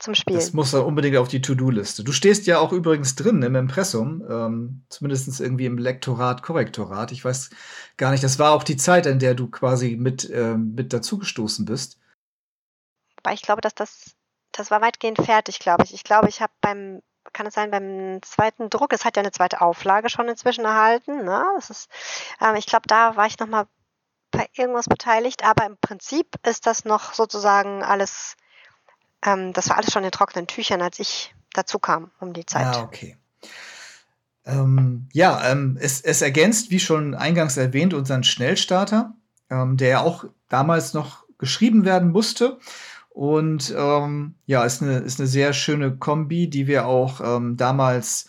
zum 0.00 0.14
Spielen. 0.14 0.38
Das 0.38 0.52
muss 0.52 0.72
dann 0.72 0.84
unbedingt 0.84 1.16
auf 1.16 1.28
die 1.28 1.40
To-Do-Liste. 1.40 2.02
Du 2.04 2.12
stehst 2.12 2.46
ja 2.46 2.58
auch 2.58 2.72
übrigens 2.72 3.14
drin 3.14 3.42
im 3.42 3.54
Impressum, 3.54 4.24
ähm, 4.28 4.84
zumindest 4.88 5.40
irgendwie 5.40 5.66
im 5.66 5.78
Lektorat, 5.78 6.42
Korrektorat. 6.42 7.12
Ich 7.12 7.24
weiß 7.24 7.50
gar 7.96 8.10
nicht, 8.10 8.24
das 8.24 8.38
war 8.38 8.52
auch 8.52 8.64
die 8.64 8.76
Zeit, 8.76 9.06
in 9.06 9.18
der 9.18 9.34
du 9.34 9.48
quasi 9.48 9.96
mit, 9.96 10.28
ähm, 10.30 10.74
mit 10.74 10.92
dazugestoßen 10.92 11.64
bist. 11.64 11.98
Aber 13.22 13.34
ich 13.34 13.42
glaube, 13.42 13.60
dass 13.60 13.74
das, 13.74 14.16
das 14.52 14.70
war 14.70 14.80
weitgehend 14.80 15.18
fertig, 15.18 15.58
glaube 15.58 15.84
ich. 15.84 15.94
Ich 15.94 16.04
glaube, 16.04 16.28
ich 16.28 16.40
habe 16.40 16.52
beim, 16.60 17.02
kann 17.32 17.46
es 17.46 17.54
sein, 17.54 17.70
beim 17.70 18.20
zweiten 18.22 18.70
Druck, 18.70 18.92
es 18.92 19.04
hat 19.04 19.16
ja 19.16 19.22
eine 19.22 19.32
zweite 19.32 19.60
Auflage 19.60 20.08
schon 20.08 20.28
inzwischen 20.28 20.64
erhalten. 20.64 21.24
Ne? 21.24 21.44
Das 21.56 21.70
ist, 21.70 21.90
ähm, 22.40 22.56
ich 22.56 22.66
glaube, 22.66 22.88
da 22.88 23.16
war 23.16 23.26
ich 23.26 23.38
noch 23.38 23.46
mal 23.46 23.66
bei 24.30 24.48
irgendwas 24.54 24.86
beteiligt, 24.86 25.44
aber 25.44 25.66
im 25.66 25.76
Prinzip 25.78 26.36
ist 26.46 26.66
das 26.66 26.84
noch 26.84 27.14
sozusagen 27.14 27.82
alles 27.82 28.36
ähm, 29.24 29.52
das 29.52 29.68
war 29.68 29.76
alles 29.76 29.92
schon 29.92 30.04
in 30.04 30.10
trockenen 30.10 30.46
Tüchern, 30.46 30.82
als 30.82 30.98
ich 30.98 31.34
dazu 31.52 31.78
kam 31.78 32.10
um 32.20 32.32
die 32.32 32.46
Zeit. 32.46 32.76
Ah, 32.76 32.82
okay. 32.82 33.16
Ähm, 34.44 35.08
ja, 35.12 35.50
ähm, 35.50 35.78
es, 35.80 36.00
es, 36.00 36.22
ergänzt, 36.22 36.70
wie 36.70 36.80
schon 36.80 37.14
eingangs 37.14 37.56
erwähnt, 37.56 37.92
unseren 37.94 38.24
Schnellstarter, 38.24 39.14
ähm, 39.50 39.76
der 39.76 40.02
auch 40.02 40.24
damals 40.48 40.94
noch 40.94 41.24
geschrieben 41.38 41.84
werden 41.84 42.10
musste. 42.10 42.58
Und 43.10 43.74
ähm, 43.76 44.36
ja, 44.46 44.64
ist 44.64 44.82
eine, 44.82 44.98
ist 44.98 45.20
eine 45.20 45.26
sehr 45.26 45.52
schöne 45.52 45.96
Kombi, 45.96 46.48
die 46.48 46.66
wir 46.66 46.86
auch 46.86 47.20
ähm, 47.20 47.56
damals 47.56 48.28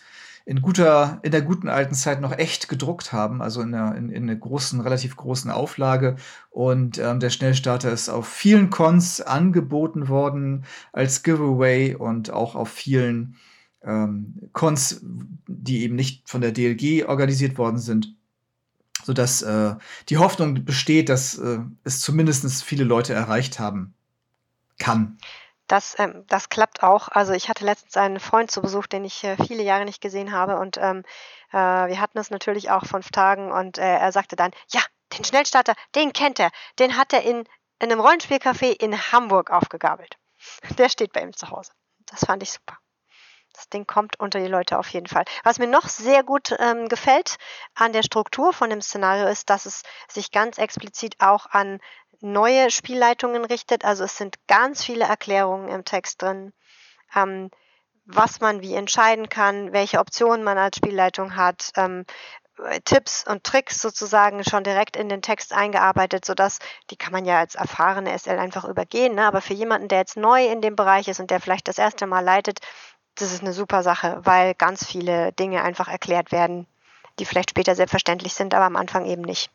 in 0.51 0.61
guter, 0.61 1.21
in 1.23 1.31
der 1.31 1.43
guten 1.43 1.69
alten 1.69 1.95
Zeit 1.95 2.19
noch 2.19 2.37
echt 2.37 2.67
gedruckt 2.67 3.13
haben, 3.13 3.41
also 3.41 3.61
in 3.61 3.73
einer, 3.73 3.95
in, 3.95 4.09
in 4.09 4.23
einer 4.23 4.35
großen, 4.35 4.81
relativ 4.81 5.15
großen 5.15 5.49
Auflage. 5.49 6.17
Und 6.49 6.97
ähm, 6.97 7.21
der 7.21 7.29
Schnellstarter 7.29 7.89
ist 7.89 8.09
auf 8.09 8.27
vielen 8.27 8.69
Cons 8.69 9.21
angeboten 9.21 10.09
worden 10.09 10.65
als 10.91 11.23
Giveaway 11.23 11.95
und 11.95 12.31
auch 12.31 12.55
auf 12.55 12.67
vielen 12.67 13.37
ähm, 13.81 14.49
Cons, 14.51 14.99
die 15.47 15.83
eben 15.83 15.95
nicht 15.95 16.27
von 16.27 16.41
der 16.41 16.51
DLG 16.51 17.05
organisiert 17.07 17.57
worden 17.57 17.79
sind 17.79 18.13
sodass 19.03 19.41
äh, 19.41 19.73
die 20.09 20.19
Hoffnung 20.19 20.63
besteht, 20.63 21.09
dass 21.09 21.35
äh, 21.39 21.57
es 21.83 22.01
zumindest 22.01 22.63
viele 22.63 22.83
Leute 22.83 23.13
erreicht 23.13 23.57
haben 23.57 23.95
kann. 24.77 25.17
Das, 25.71 25.97
ähm, 25.99 26.25
das 26.27 26.49
klappt 26.49 26.83
auch. 26.83 27.07
Also 27.07 27.31
ich 27.31 27.47
hatte 27.47 27.63
letztens 27.63 27.95
einen 27.95 28.19
Freund 28.19 28.51
zu 28.51 28.61
Besuch, 28.61 28.87
den 28.87 29.05
ich 29.05 29.23
äh, 29.23 29.37
viele 29.37 29.63
Jahre 29.63 29.85
nicht 29.85 30.01
gesehen 30.01 30.33
habe 30.33 30.57
und 30.57 30.77
ähm, 30.77 31.03
äh, 31.53 31.55
wir 31.55 32.01
hatten 32.01 32.17
es 32.17 32.29
natürlich 32.29 32.71
auch 32.71 32.85
fünf 32.85 33.09
Tagen 33.09 33.53
und 33.53 33.77
äh, 33.77 33.95
er 33.97 34.11
sagte 34.11 34.35
dann, 34.35 34.51
ja, 34.71 34.81
den 35.17 35.23
Schnellstarter, 35.23 35.73
den 35.95 36.11
kennt 36.11 36.41
er, 36.41 36.51
den 36.77 36.97
hat 36.97 37.13
er 37.13 37.21
in, 37.21 37.45
in 37.79 37.89
einem 37.89 38.01
Rollenspielcafé 38.01 38.71
in 38.81 38.97
Hamburg 39.13 39.49
aufgegabelt. 39.49 40.17
Der 40.77 40.89
steht 40.89 41.13
bei 41.13 41.21
ihm 41.21 41.33
zu 41.33 41.49
Hause. 41.49 41.71
Das 42.05 42.25
fand 42.25 42.43
ich 42.43 42.51
super. 42.51 42.77
Das 43.53 43.69
Ding 43.69 43.87
kommt 43.87 44.19
unter 44.19 44.39
die 44.39 44.47
Leute 44.47 44.77
auf 44.77 44.89
jeden 44.89 45.07
Fall. 45.07 45.23
Was 45.43 45.59
mir 45.59 45.67
noch 45.67 45.87
sehr 45.87 46.23
gut 46.23 46.53
ähm, 46.59 46.89
gefällt 46.89 47.37
an 47.75 47.93
der 47.93 48.03
Struktur 48.03 48.51
von 48.51 48.69
dem 48.69 48.81
Szenario 48.81 49.27
ist, 49.27 49.49
dass 49.49 49.65
es 49.65 49.83
sich 50.09 50.31
ganz 50.31 50.57
explizit 50.57 51.15
auch 51.19 51.45
an 51.47 51.79
neue 52.21 52.71
Spielleitungen 52.71 53.45
richtet. 53.45 53.85
Also 53.85 54.03
es 54.03 54.17
sind 54.17 54.35
ganz 54.47 54.83
viele 54.83 55.05
Erklärungen 55.05 55.69
im 55.69 55.85
Text 55.85 56.21
drin, 56.21 56.53
ähm, 57.15 57.49
was 58.05 58.39
man 58.39 58.61
wie 58.61 58.75
entscheiden 58.75 59.29
kann, 59.29 59.73
welche 59.73 59.99
Optionen 59.99 60.43
man 60.43 60.57
als 60.57 60.77
Spielleitung 60.77 61.35
hat. 61.35 61.71
Ähm, 61.75 62.05
Tipps 62.85 63.25
und 63.27 63.43
Tricks 63.43 63.81
sozusagen 63.81 64.43
schon 64.43 64.63
direkt 64.63 64.95
in 64.95 65.09
den 65.09 65.21
Text 65.21 65.53
eingearbeitet, 65.53 66.25
sodass 66.25 66.59
die 66.89 66.95
kann 66.95 67.11
man 67.11 67.25
ja 67.25 67.39
als 67.39 67.55
erfahrene 67.55 68.17
SL 68.17 68.37
einfach 68.37 68.65
übergehen. 68.65 69.15
Ne? 69.15 69.25
Aber 69.25 69.41
für 69.41 69.53
jemanden, 69.53 69.87
der 69.87 69.99
jetzt 69.99 70.17
neu 70.17 70.45
in 70.45 70.61
dem 70.61 70.75
Bereich 70.75 71.07
ist 71.07 71.19
und 71.19 71.31
der 71.31 71.41
vielleicht 71.41 71.67
das 71.67 71.77
erste 71.77 72.05
Mal 72.07 72.19
leitet, 72.19 72.59
das 73.15 73.31
ist 73.33 73.41
eine 73.41 73.53
super 73.53 73.83
Sache, 73.83 74.21
weil 74.23 74.53
ganz 74.53 74.85
viele 74.85 75.31
Dinge 75.33 75.63
einfach 75.63 75.87
erklärt 75.87 76.31
werden, 76.31 76.67
die 77.19 77.25
vielleicht 77.25 77.49
später 77.49 77.75
selbstverständlich 77.75 78.33
sind, 78.33 78.53
aber 78.53 78.65
am 78.65 78.75
Anfang 78.75 79.05
eben 79.05 79.23
nicht. 79.23 79.49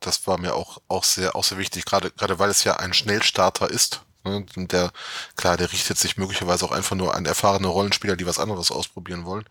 Das 0.00 0.26
war 0.26 0.38
mir 0.38 0.54
auch, 0.54 0.78
auch 0.88 1.04
sehr, 1.04 1.36
auch 1.36 1.44
sehr 1.44 1.58
wichtig, 1.58 1.84
gerade, 1.84 2.10
gerade 2.10 2.38
weil 2.38 2.50
es 2.50 2.64
ja 2.64 2.76
ein 2.76 2.94
Schnellstarter 2.94 3.70
ist. 3.70 4.02
Ne, 4.24 4.44
der, 4.56 4.90
klar, 5.36 5.56
der 5.56 5.72
richtet 5.72 5.98
sich 5.98 6.16
möglicherweise 6.16 6.64
auch 6.64 6.72
einfach 6.72 6.96
nur 6.96 7.14
an 7.14 7.24
erfahrene 7.24 7.68
Rollenspieler, 7.68 8.16
die 8.16 8.26
was 8.26 8.38
anderes 8.38 8.70
ausprobieren 8.70 9.24
wollen. 9.24 9.44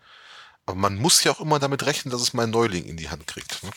Aber 0.66 0.76
man 0.76 0.96
muss 0.96 1.24
ja 1.24 1.32
auch 1.32 1.40
immer 1.40 1.58
damit 1.58 1.86
rechnen, 1.86 2.12
dass 2.12 2.20
es 2.20 2.34
mal 2.34 2.46
Neuling 2.46 2.84
in 2.84 2.96
die 2.96 3.10
Hand 3.10 3.26
kriegt. 3.26 3.62
Ne? 3.62 3.70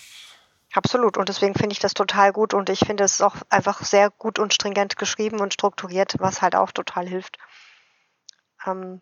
Absolut. 0.74 1.18
Und 1.18 1.30
deswegen 1.30 1.54
finde 1.54 1.74
ich 1.74 1.80
das 1.80 1.94
total 1.94 2.34
gut 2.34 2.54
und 2.54 2.70
ich 2.70 2.80
finde 2.80 3.04
es 3.04 3.22
auch 3.22 3.36
einfach 3.50 3.84
sehr 3.84 4.10
gut 4.10 4.40
und 4.40 4.54
stringent 4.54 4.98
geschrieben 4.98 5.40
und 5.40 5.54
strukturiert, 5.54 6.16
was 6.20 6.42
halt 6.42 6.56
auch 6.56 6.72
total 6.72 7.08
hilft. 7.08 7.38
Ähm 8.66 9.02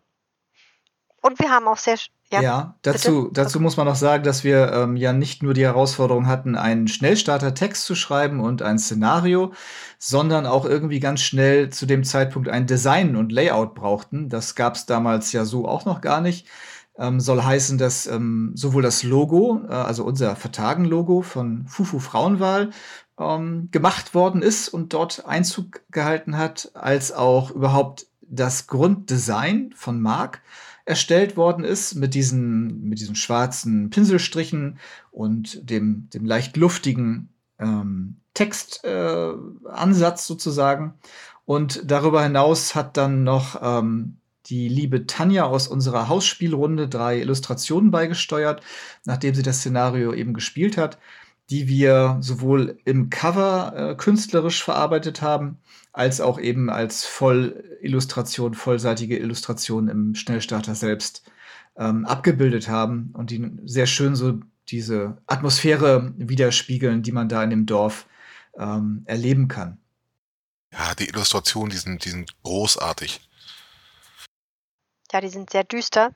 und 1.22 1.38
wir 1.38 1.50
haben 1.50 1.66
auch 1.68 1.78
sehr 1.78 1.96
ja, 2.32 2.40
ja 2.40 2.74
dazu, 2.82 3.30
dazu 3.32 3.60
muss 3.60 3.76
man 3.76 3.86
noch 3.86 3.94
sagen, 3.94 4.24
dass 4.24 4.42
wir 4.42 4.72
ähm, 4.72 4.96
ja 4.96 5.12
nicht 5.12 5.42
nur 5.42 5.54
die 5.54 5.64
Herausforderung 5.64 6.26
hatten, 6.26 6.56
einen 6.56 6.88
Schnellstarter-Text 6.88 7.84
zu 7.84 7.94
schreiben 7.94 8.40
und 8.40 8.62
ein 8.62 8.78
Szenario, 8.78 9.52
sondern 9.98 10.46
auch 10.46 10.64
irgendwie 10.64 10.98
ganz 10.98 11.20
schnell 11.20 11.68
zu 11.70 11.86
dem 11.86 12.04
Zeitpunkt 12.04 12.48
ein 12.48 12.66
Design 12.66 13.16
und 13.16 13.32
Layout 13.32 13.74
brauchten. 13.74 14.28
Das 14.28 14.54
gab 14.54 14.74
es 14.74 14.86
damals 14.86 15.32
ja 15.32 15.44
so 15.44 15.68
auch 15.68 15.84
noch 15.84 16.00
gar 16.00 16.20
nicht. 16.20 16.48
Ähm, 16.96 17.20
soll 17.20 17.42
heißen, 17.42 17.78
dass 17.78 18.06
ähm, 18.06 18.52
sowohl 18.54 18.82
das 18.82 19.02
Logo, 19.02 19.62
äh, 19.68 19.72
also 19.72 20.04
unser 20.04 20.36
Vertagen-Logo 20.36 21.22
von 21.22 21.66
Fufu 21.66 22.00
Frauenwahl, 22.00 22.70
ähm, 23.18 23.68
gemacht 23.70 24.14
worden 24.14 24.42
ist 24.42 24.68
und 24.68 24.92
dort 24.92 25.26
Einzug 25.26 25.82
gehalten 25.90 26.36
hat, 26.36 26.70
als 26.74 27.12
auch 27.12 27.50
überhaupt 27.50 28.06
das 28.32 28.66
Grunddesign 28.66 29.72
von 29.76 30.00
Mark 30.00 30.42
erstellt 30.84 31.36
worden 31.36 31.64
ist 31.64 31.94
mit 31.94 32.14
diesen, 32.14 32.88
mit 32.88 32.98
diesen 32.98 33.14
schwarzen 33.14 33.90
Pinselstrichen 33.90 34.78
und 35.10 35.70
dem, 35.70 36.08
dem 36.10 36.24
leicht 36.24 36.56
luftigen 36.56 37.28
ähm, 37.60 38.16
Textansatz 38.34 40.22
äh, 40.22 40.26
sozusagen. 40.26 40.94
Und 41.44 41.82
darüber 41.84 42.22
hinaus 42.22 42.74
hat 42.74 42.96
dann 42.96 43.22
noch 43.22 43.60
ähm, 43.62 44.16
die 44.46 44.68
liebe 44.68 45.06
Tanja 45.06 45.44
aus 45.44 45.68
unserer 45.68 46.08
Hausspielrunde 46.08 46.88
drei 46.88 47.20
Illustrationen 47.20 47.90
beigesteuert, 47.90 48.62
nachdem 49.04 49.34
sie 49.34 49.42
das 49.42 49.58
Szenario 49.58 50.12
eben 50.14 50.34
gespielt 50.34 50.76
hat, 50.76 50.98
die 51.50 51.68
wir 51.68 52.16
sowohl 52.20 52.78
im 52.84 53.10
Cover 53.10 53.72
äh, 53.76 53.94
künstlerisch 53.94 54.64
verarbeitet 54.64 55.22
haben, 55.22 55.58
als 55.92 56.20
auch 56.20 56.38
eben 56.38 56.70
als 56.70 57.04
Vollillustration, 57.04 58.54
vollseitige 58.54 59.18
Illustration 59.18 59.88
im 59.88 60.14
Schnellstarter 60.14 60.74
selbst 60.74 61.22
ähm, 61.76 62.06
abgebildet 62.06 62.68
haben 62.68 63.12
und 63.14 63.30
die 63.30 63.50
sehr 63.64 63.86
schön 63.86 64.14
so 64.14 64.40
diese 64.68 65.18
Atmosphäre 65.26 66.14
widerspiegeln, 66.16 67.02
die 67.02 67.12
man 67.12 67.28
da 67.28 67.42
in 67.42 67.50
dem 67.50 67.66
Dorf 67.66 68.06
ähm, 68.58 69.02
erleben 69.06 69.48
kann. 69.48 69.78
Ja, 70.72 70.94
die 70.94 71.08
Illustrationen, 71.08 71.70
die 71.70 71.76
sind, 71.76 72.04
die 72.04 72.10
sind 72.10 72.42
großartig. 72.42 73.20
Ja, 75.12 75.20
die 75.20 75.28
sind 75.28 75.50
sehr 75.50 75.64
düster. 75.64 76.12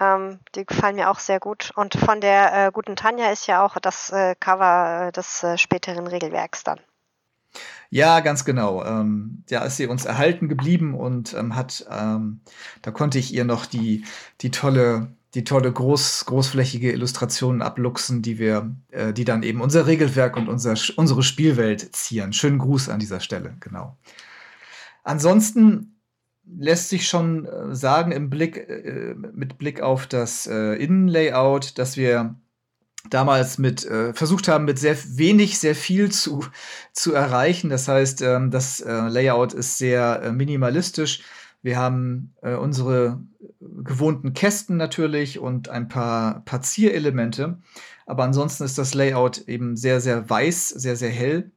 Ähm, 0.00 0.40
die 0.56 0.66
gefallen 0.66 0.96
mir 0.96 1.10
auch 1.10 1.20
sehr 1.20 1.38
gut. 1.38 1.70
Und 1.76 1.94
von 1.94 2.20
der 2.20 2.66
äh, 2.66 2.70
guten 2.72 2.96
Tanja 2.96 3.30
ist 3.30 3.46
ja 3.46 3.64
auch 3.64 3.78
das 3.78 4.10
äh, 4.10 4.34
Cover 4.40 5.08
äh, 5.08 5.12
des 5.12 5.44
äh, 5.44 5.56
späteren 5.56 6.08
Regelwerks 6.08 6.64
dann. 6.64 6.80
Ja, 7.92 8.20
ganz 8.20 8.46
genau. 8.46 8.82
Ähm, 8.86 9.44
ja, 9.50 9.62
ist 9.64 9.76
sie 9.76 9.86
uns 9.86 10.06
erhalten 10.06 10.48
geblieben 10.48 10.94
und 10.94 11.34
ähm, 11.34 11.54
hat, 11.54 11.84
ähm, 11.90 12.40
da 12.80 12.90
konnte 12.90 13.18
ich 13.18 13.34
ihr 13.34 13.44
noch 13.44 13.66
die, 13.66 14.06
die 14.40 14.50
tolle, 14.50 15.14
die 15.34 15.44
tolle 15.44 15.70
groß, 15.70 16.24
großflächige 16.24 16.90
Illustrationen 16.90 17.60
abluchsen, 17.60 18.22
die 18.22 18.38
wir, 18.38 18.74
äh, 18.92 19.12
die 19.12 19.26
dann 19.26 19.42
eben 19.42 19.60
unser 19.60 19.86
Regelwerk 19.86 20.38
und 20.38 20.48
unser, 20.48 20.74
unsere 20.96 21.22
Spielwelt 21.22 21.94
zieren. 21.94 22.32
Schönen 22.32 22.60
Gruß 22.60 22.88
an 22.88 22.98
dieser 22.98 23.20
Stelle, 23.20 23.56
genau. 23.60 23.98
Ansonsten 25.04 26.00
lässt 26.46 26.88
sich 26.88 27.06
schon 27.06 27.44
äh, 27.44 27.74
sagen 27.74 28.10
im 28.10 28.30
Blick, 28.30 28.56
äh, 28.56 29.14
mit 29.34 29.58
Blick 29.58 29.82
auf 29.82 30.06
das 30.06 30.46
äh, 30.46 30.76
Innenlayout, 30.82 31.76
dass 31.78 31.98
wir 31.98 32.36
damals 33.10 33.58
mit 33.58 33.84
äh, 33.84 34.14
versucht 34.14 34.48
haben, 34.48 34.64
mit 34.64 34.78
sehr 34.78 34.96
wenig 35.16 35.58
sehr 35.58 35.74
viel 35.74 36.10
zu, 36.10 36.44
zu 36.92 37.12
erreichen. 37.12 37.68
Das 37.70 37.88
heißt, 37.88 38.22
ähm, 38.22 38.50
das 38.50 38.80
äh, 38.80 39.08
Layout 39.08 39.52
ist 39.52 39.78
sehr 39.78 40.22
äh, 40.22 40.32
minimalistisch. 40.32 41.22
Wir 41.62 41.76
haben 41.76 42.34
äh, 42.42 42.54
unsere 42.54 43.20
gewohnten 43.60 44.34
Kästen 44.34 44.76
natürlich 44.76 45.38
und 45.38 45.68
ein 45.68 45.88
paar, 45.88 46.44
paar 46.44 46.62
Zierelemente. 46.62 47.58
Aber 48.06 48.24
ansonsten 48.24 48.64
ist 48.64 48.78
das 48.78 48.94
Layout 48.94 49.38
eben 49.46 49.76
sehr, 49.76 50.00
sehr 50.00 50.28
weiß, 50.28 50.68
sehr, 50.68 50.96
sehr 50.96 51.10
hell. 51.10 51.52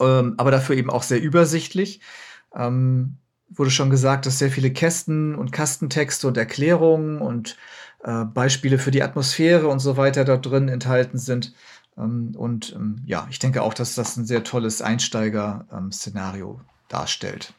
Ähm, 0.00 0.34
aber 0.38 0.50
dafür 0.50 0.76
eben 0.76 0.90
auch 0.90 1.04
sehr 1.04 1.22
übersichtlich. 1.22 2.00
Ähm, 2.54 3.18
wurde 3.48 3.70
schon 3.70 3.90
gesagt, 3.90 4.26
dass 4.26 4.38
sehr 4.40 4.50
viele 4.50 4.72
Kästen 4.72 5.36
und 5.36 5.52
Kastentexte 5.52 6.26
und 6.26 6.36
Erklärungen 6.36 7.20
und 7.20 7.56
äh, 8.02 8.24
Beispiele 8.24 8.78
für 8.78 8.90
die 8.90 9.02
Atmosphäre 9.02 9.68
und 9.68 9.80
so 9.80 9.96
weiter 9.96 10.24
dort 10.24 10.46
drin 10.46 10.68
enthalten 10.68 11.18
sind. 11.18 11.54
Ähm, 11.96 12.34
und 12.36 12.72
ähm, 12.74 13.02
ja, 13.06 13.26
ich 13.30 13.38
denke 13.38 13.62
auch, 13.62 13.74
dass 13.74 13.94
das 13.94 14.16
ein 14.16 14.26
sehr 14.26 14.44
tolles 14.44 14.82
Einsteiger-Szenario 14.82 16.60
darstellt. 16.88 17.52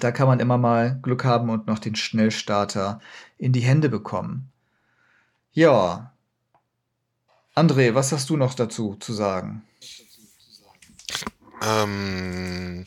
Da 0.00 0.10
kann 0.10 0.26
man 0.26 0.40
immer 0.40 0.58
mal 0.58 0.98
Glück 1.02 1.24
haben 1.24 1.50
und 1.50 1.66
noch 1.66 1.78
den 1.78 1.94
Schnellstarter 1.94 3.00
in 3.38 3.52
die 3.52 3.60
Hände 3.60 3.88
bekommen. 3.88 4.50
Ja. 5.52 6.12
André, 7.54 7.94
was 7.94 8.10
hast 8.10 8.30
du 8.30 8.36
noch 8.36 8.54
dazu 8.54 8.96
zu 8.96 9.12
sagen? 9.12 9.62
Ähm, 11.62 12.84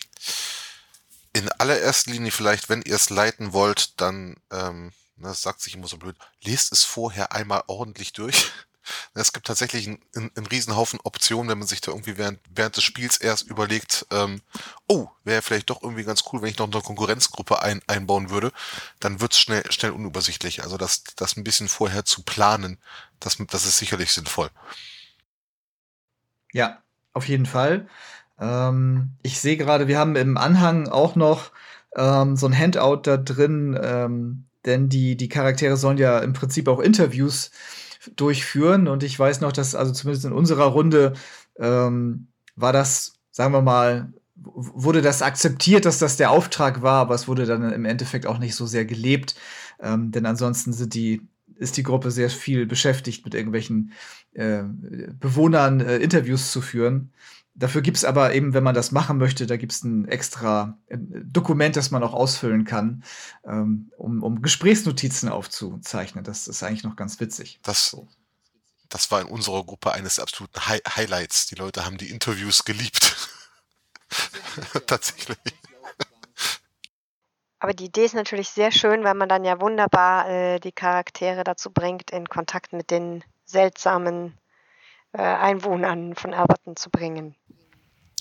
in 1.34 1.50
allererster 1.58 2.12
Linie 2.12 2.32
vielleicht, 2.32 2.70
wenn 2.70 2.82
ihr 2.82 2.96
es 2.96 3.10
leiten 3.10 3.54
wollt, 3.54 4.00
dann, 4.02 4.36
ähm, 4.52 4.92
das 5.24 5.42
sagt 5.42 5.62
sich 5.62 5.76
immer 5.76 5.88
so 5.88 5.98
blöd, 5.98 6.16
lest 6.42 6.72
es 6.72 6.84
vorher 6.84 7.32
einmal 7.32 7.64
ordentlich 7.68 8.14
durch. 8.14 8.52
Es 9.14 9.34
gibt 9.34 9.48
tatsächlich 9.48 9.86
einen, 9.86 10.00
einen 10.16 10.46
Riesenhaufen 10.46 11.00
Optionen, 11.04 11.50
wenn 11.50 11.58
man 11.58 11.68
sich 11.68 11.82
da 11.82 11.92
irgendwie 11.92 12.18
während, 12.18 12.40
während 12.50 12.78
des 12.78 12.86
Spiels 12.86 13.18
erst 13.18 13.48
überlegt, 13.48 14.06
ähm, 14.12 14.42
oh, 14.88 15.10
wäre 15.26 15.42
vielleicht 15.42 15.70
doch 15.70 15.84
irgendwie 15.84 16.06
ganz 16.06 16.24
cool, 16.32 16.42
wenn 16.42 16.50
ich 16.50 16.58
noch 16.58 16.72
eine 16.72 16.82
Konkurrenzgruppe 16.82 17.62
ein, 17.62 17.82
einbauen 17.88 18.30
würde, 18.30 18.54
dann 19.02 19.20
wird's 19.20 19.40
schnell, 19.40 19.70
schnell 19.72 19.92
unübersichtlich. 19.92 20.64
Also 20.64 20.78
das, 20.78 21.04
das 21.18 21.36
ein 21.36 21.44
bisschen 21.44 21.68
vorher 21.68 22.06
zu 22.06 22.24
planen, 22.24 22.78
das, 23.20 23.38
das 23.50 23.66
ist 23.66 23.78
sicherlich 23.78 24.14
sinnvoll. 24.14 24.50
Ja, 26.54 26.82
auf 27.14 27.28
jeden 27.28 27.46
Fall. 27.46 27.90
Ähm, 28.40 29.18
ich 29.22 29.40
sehe 29.40 29.58
gerade, 29.58 29.88
wir 29.88 30.00
haben 30.00 30.16
im 30.16 30.38
Anhang 30.38 30.88
auch 30.88 31.16
noch 31.16 31.52
ähm, 31.96 32.36
so 32.36 32.48
ein 32.48 32.58
Handout 32.58 33.02
da 33.04 33.18
drin, 33.18 33.78
ähm, 33.82 34.47
denn 34.66 34.90
die, 34.90 35.16
die 35.16 35.30
Charaktere 35.30 35.78
sollen 35.78 35.98
ja 35.98 36.20
im 36.20 36.34
Prinzip 36.34 36.68
auch 36.68 36.80
Interviews 36.80 37.52
durchführen. 38.16 38.88
Und 38.88 39.04
ich 39.04 39.18
weiß 39.18 39.42
noch, 39.42 39.52
dass 39.52 39.76
also 39.76 39.92
zumindest 39.92 40.26
in 40.26 40.34
unserer 40.34 40.66
Runde 40.66 41.14
ähm, 41.58 42.28
war 42.56 42.74
das, 42.74 43.14
sagen 43.32 43.54
wir 43.54 43.62
mal, 43.62 44.14
wurde 44.36 45.02
das 45.02 45.22
akzeptiert, 45.22 45.86
dass 45.86 46.00
das 46.00 46.18
der 46.18 46.32
Auftrag 46.32 46.82
war, 46.82 47.02
aber 47.02 47.16
es 47.16 47.28
wurde 47.28 47.46
dann 47.46 47.72
im 47.72 47.86
Endeffekt 47.86 48.28
auch 48.28 48.38
nicht 48.38 48.56
so 48.56 48.66
sehr 48.66 48.86
gelebt. 48.86 49.36
Ähm, 49.80 50.12
denn 50.12 50.26
ansonsten 50.26 50.74
sind 50.74 50.94
die, 50.94 51.28
ist 51.60 51.78
die 51.78 51.84
Gruppe 51.84 52.12
sehr 52.12 52.30
viel 52.30 52.66
beschäftigt, 52.66 53.26
mit 53.26 53.34
irgendwelchen 53.34 53.94
äh, 54.34 54.64
Bewohnern 55.20 55.80
äh, 55.80 55.98
Interviews 55.98 56.52
zu 56.52 56.62
führen. 56.62 57.12
Dafür 57.56 57.82
gibt 57.82 57.98
es 57.98 58.06
aber 58.06 58.36
eben, 58.36 58.54
wenn 58.54 58.64
man 58.64 58.76
das 58.76 58.92
machen 58.92 59.18
möchte, 59.18 59.48
da 59.48 59.58
gibt 59.58 59.72
es 59.72 59.84
ein 59.84 60.08
extra 60.08 60.78
Dokument, 60.90 61.76
das 61.76 61.90
man 61.90 62.04
auch 62.04 62.14
ausfüllen 62.14 62.66
kann, 62.66 63.04
ähm, 63.46 63.92
um, 63.98 64.22
um 64.22 64.44
Gesprächsnotizen 64.44 65.28
aufzuzeichnen. 65.28 66.24
Das 66.24 66.48
ist 66.48 66.62
eigentlich 66.62 66.84
noch 66.84 66.96
ganz 66.96 67.20
witzig. 67.20 67.60
Das, 67.64 67.98
das 68.90 69.10
war 69.10 69.22
in 69.22 69.28
unserer 69.28 69.64
Gruppe 69.64 69.92
eines 69.92 70.16
der 70.16 70.24
absoluten 70.24 70.68
Hi 70.68 70.80
Highlights. 70.88 71.48
Die 71.48 71.56
Leute 71.56 71.84
haben 71.84 71.98
die 71.98 72.12
Interviews 72.12 72.64
geliebt. 72.64 73.28
Tatsächlich. 74.86 75.38
Aber 77.60 77.74
die 77.74 77.86
Idee 77.86 78.06
ist 78.06 78.14
natürlich 78.14 78.50
sehr 78.50 78.72
schön, 78.72 79.04
weil 79.04 79.16
man 79.16 79.30
dann 79.30 79.44
ja 79.44 79.60
wunderbar 79.60 80.30
äh, 80.30 80.60
die 80.60 80.72
Charaktere 80.72 81.44
dazu 81.44 81.72
bringt, 81.72 82.12
in 82.12 82.30
Kontakt 82.30 82.72
mit 82.72 82.92
den 82.92 83.24
seltsamen 83.46 84.38
äh, 85.14 85.22
Einwohnern 85.22 86.16
von 86.16 86.34
Alberton 86.34 86.76
zu 86.76 86.90
bringen. 86.90 87.36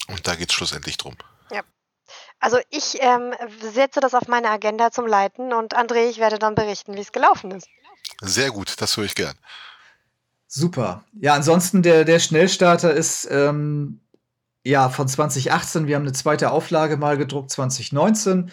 Und 0.09 0.27
da 0.27 0.37
geht 0.37 0.51
es 0.51 0.55
schlussendlich 0.55 0.97
drum. 0.97 1.15
Ja. 1.51 1.63
Also 2.41 2.59
ich 2.71 2.99
ähm, 3.01 3.35
setze 3.61 4.01
das 4.01 4.15
auf 4.15 4.29
meine 4.29 4.49
Agenda 4.49 4.91
zum 4.91 5.07
Leiten 5.07 5.53
und 5.53 5.77
André, 5.77 6.09
ich 6.09 6.19
werde 6.19 6.39
dann 6.39 6.55
berichten, 6.55 6.95
wie 6.95 7.01
es 7.01 7.13
gelaufen 7.13 7.51
ist. 7.51 7.69
Sehr 8.23 8.51
gut, 8.51 8.81
das 8.81 8.97
höre 8.97 9.05
ich 9.05 9.15
gern. 9.15 9.35
Super. 10.47 11.05
Ja, 11.13 11.35
ansonsten 11.35 11.83
der, 11.83 12.05
der 12.05 12.21
Schnellstarter 12.21 12.95
ist 12.95 13.29
ähm, 13.31 14.01
ja 14.65 14.89
von 14.89 15.09
2018. 15.09 15.87
Wir 15.87 15.97
haben 15.97 16.03
eine 16.03 16.13
zweite 16.13 16.51
Auflage 16.53 16.97
mal 16.97 17.19
gedruckt, 17.19 17.51
2019. 17.51 18.53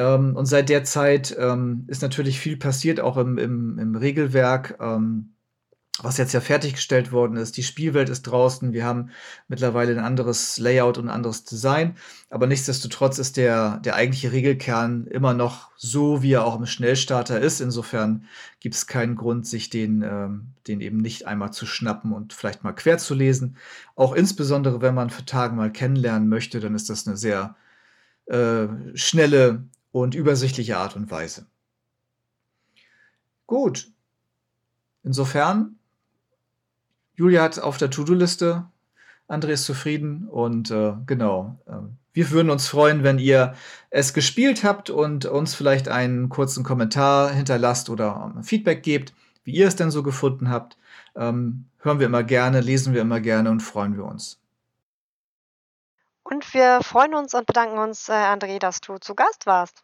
Ähm, 0.00 0.34
und 0.34 0.46
seit 0.46 0.70
der 0.70 0.84
Zeit 0.84 1.36
ähm, 1.38 1.84
ist 1.88 2.00
natürlich 2.00 2.40
viel 2.40 2.56
passiert, 2.56 3.00
auch 3.00 3.18
im, 3.18 3.36
im, 3.36 3.78
im 3.78 3.94
Regelwerk. 3.94 4.78
Ähm, 4.80 5.34
was 6.02 6.16
jetzt 6.16 6.32
ja 6.32 6.40
fertiggestellt 6.40 7.12
worden 7.12 7.36
ist. 7.36 7.58
Die 7.58 7.62
Spielwelt 7.62 8.08
ist 8.08 8.22
draußen. 8.22 8.72
Wir 8.72 8.86
haben 8.86 9.10
mittlerweile 9.48 9.92
ein 9.92 9.98
anderes 9.98 10.56
Layout 10.56 10.96
und 10.96 11.08
ein 11.08 11.14
anderes 11.14 11.44
Design. 11.44 11.96
Aber 12.30 12.46
nichtsdestotrotz 12.46 13.18
ist 13.18 13.36
der, 13.36 13.78
der 13.78 13.96
eigentliche 13.96 14.32
Regelkern 14.32 15.06
immer 15.08 15.34
noch 15.34 15.70
so, 15.76 16.22
wie 16.22 16.32
er 16.32 16.46
auch 16.46 16.58
im 16.58 16.64
Schnellstarter 16.64 17.38
ist. 17.38 17.60
Insofern 17.60 18.24
gibt 18.60 18.76
es 18.76 18.86
keinen 18.86 19.14
Grund, 19.14 19.46
sich 19.46 19.68
den, 19.68 20.00
ähm, 20.02 20.54
den 20.66 20.80
eben 20.80 20.98
nicht 20.98 21.26
einmal 21.26 21.52
zu 21.52 21.66
schnappen 21.66 22.12
und 22.14 22.32
vielleicht 22.32 22.64
mal 22.64 22.72
quer 22.72 22.96
zu 22.96 23.14
lesen. 23.14 23.58
Auch 23.94 24.14
insbesondere, 24.14 24.80
wenn 24.80 24.94
man 24.94 25.10
für 25.10 25.26
Tage 25.26 25.54
mal 25.54 25.70
kennenlernen 25.70 26.28
möchte, 26.28 26.60
dann 26.60 26.74
ist 26.74 26.88
das 26.88 27.06
eine 27.06 27.18
sehr 27.18 27.56
äh, 28.26 28.68
schnelle 28.94 29.64
und 29.92 30.14
übersichtliche 30.14 30.76
Art 30.76 30.96
und 30.96 31.10
Weise. 31.10 31.46
Gut. 33.46 33.90
Insofern 35.02 35.76
Julia 37.20 37.42
hat 37.42 37.58
auf 37.58 37.76
der 37.76 37.90
To-Do-Liste. 37.90 38.64
André 39.28 39.48
ist 39.48 39.64
zufrieden 39.64 40.26
und 40.26 40.70
äh, 40.70 40.94
genau. 41.04 41.58
Äh, 41.66 41.72
wir 42.12 42.30
würden 42.30 42.50
uns 42.50 42.66
freuen, 42.66 43.02
wenn 43.02 43.18
ihr 43.18 43.54
es 43.90 44.14
gespielt 44.14 44.64
habt 44.64 44.90
und 44.90 45.26
uns 45.26 45.54
vielleicht 45.54 45.88
einen 45.88 46.28
kurzen 46.28 46.64
Kommentar 46.64 47.30
hinterlasst 47.30 47.90
oder 47.90 48.32
ähm, 48.34 48.42
Feedback 48.42 48.82
gebt, 48.82 49.12
wie 49.44 49.52
ihr 49.52 49.68
es 49.68 49.76
denn 49.76 49.90
so 49.90 50.02
gefunden 50.02 50.48
habt. 50.48 50.76
Ähm, 51.14 51.66
hören 51.80 51.98
wir 51.98 52.06
immer 52.06 52.22
gerne, 52.22 52.60
lesen 52.60 52.94
wir 52.94 53.02
immer 53.02 53.20
gerne 53.20 53.50
und 53.50 53.60
freuen 53.60 53.96
wir 53.96 54.04
uns. 54.04 54.40
Und 56.30 56.54
wir 56.54 56.80
freuen 56.82 57.14
uns 57.14 57.34
und 57.34 57.46
bedanken 57.46 57.78
uns, 57.78 58.08
äh, 58.08 58.12
André, 58.12 58.60
dass 58.60 58.80
du 58.80 58.98
zu 58.98 59.14
Gast 59.14 59.46
warst. 59.46 59.82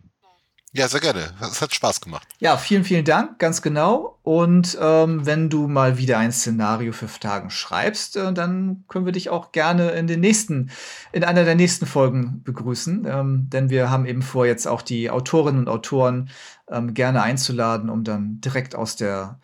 Ja, 0.73 0.89
sehr 0.89 1.01
gerne. 1.01 1.33
Es 1.41 1.63
hat 1.63 1.75
Spaß 1.75 2.03
gemacht. 2.03 2.29
Ja, 2.39 2.57
vielen, 2.59 2.85
vielen 2.85 3.05
Dank, 3.05 3.39
ganz 3.39 3.63
genau. 3.63 4.19
Und 4.23 4.77
ähm, 4.81 5.25
wenn 5.25 5.49
du 5.49 5.69
mal 5.69 5.97
wieder 5.97 6.19
ein 6.19 6.33
Szenario 6.33 6.93
für 6.93 7.07
Tagen 7.07 7.51
schreibst, 7.51 8.17
äh, 8.17 8.33
dann 8.33 8.85
können 8.87 9.07
wir 9.07 9.13
dich 9.13 9.31
auch 9.31 9.53
gerne 9.53 9.93
in 9.93 10.07
den 10.07 10.21
nächsten, 10.21 10.71
in 11.13 11.25
einer 11.25 11.45
der 11.45 11.55
nächsten 11.55 11.87
Folgen 11.87 12.43
begrüßen. 12.45 13.07
Ähm, 13.07 13.49
denn 13.49 13.71
wir 13.71 13.91
haben 13.91 14.05
eben 14.05 14.23
vor, 14.23 14.45
jetzt 14.45 14.69
auch 14.69 14.83
die 14.83 15.11
Autorinnen 15.11 15.63
und 15.63 15.69
Autoren 15.69 16.31
ähm, 16.71 16.93
gerne 16.95 17.23
einzuladen, 17.23 17.89
um 17.89 18.05
dann 18.05 18.41
direkt 18.43 18.75
aus 18.75 18.97
der, 18.97 19.41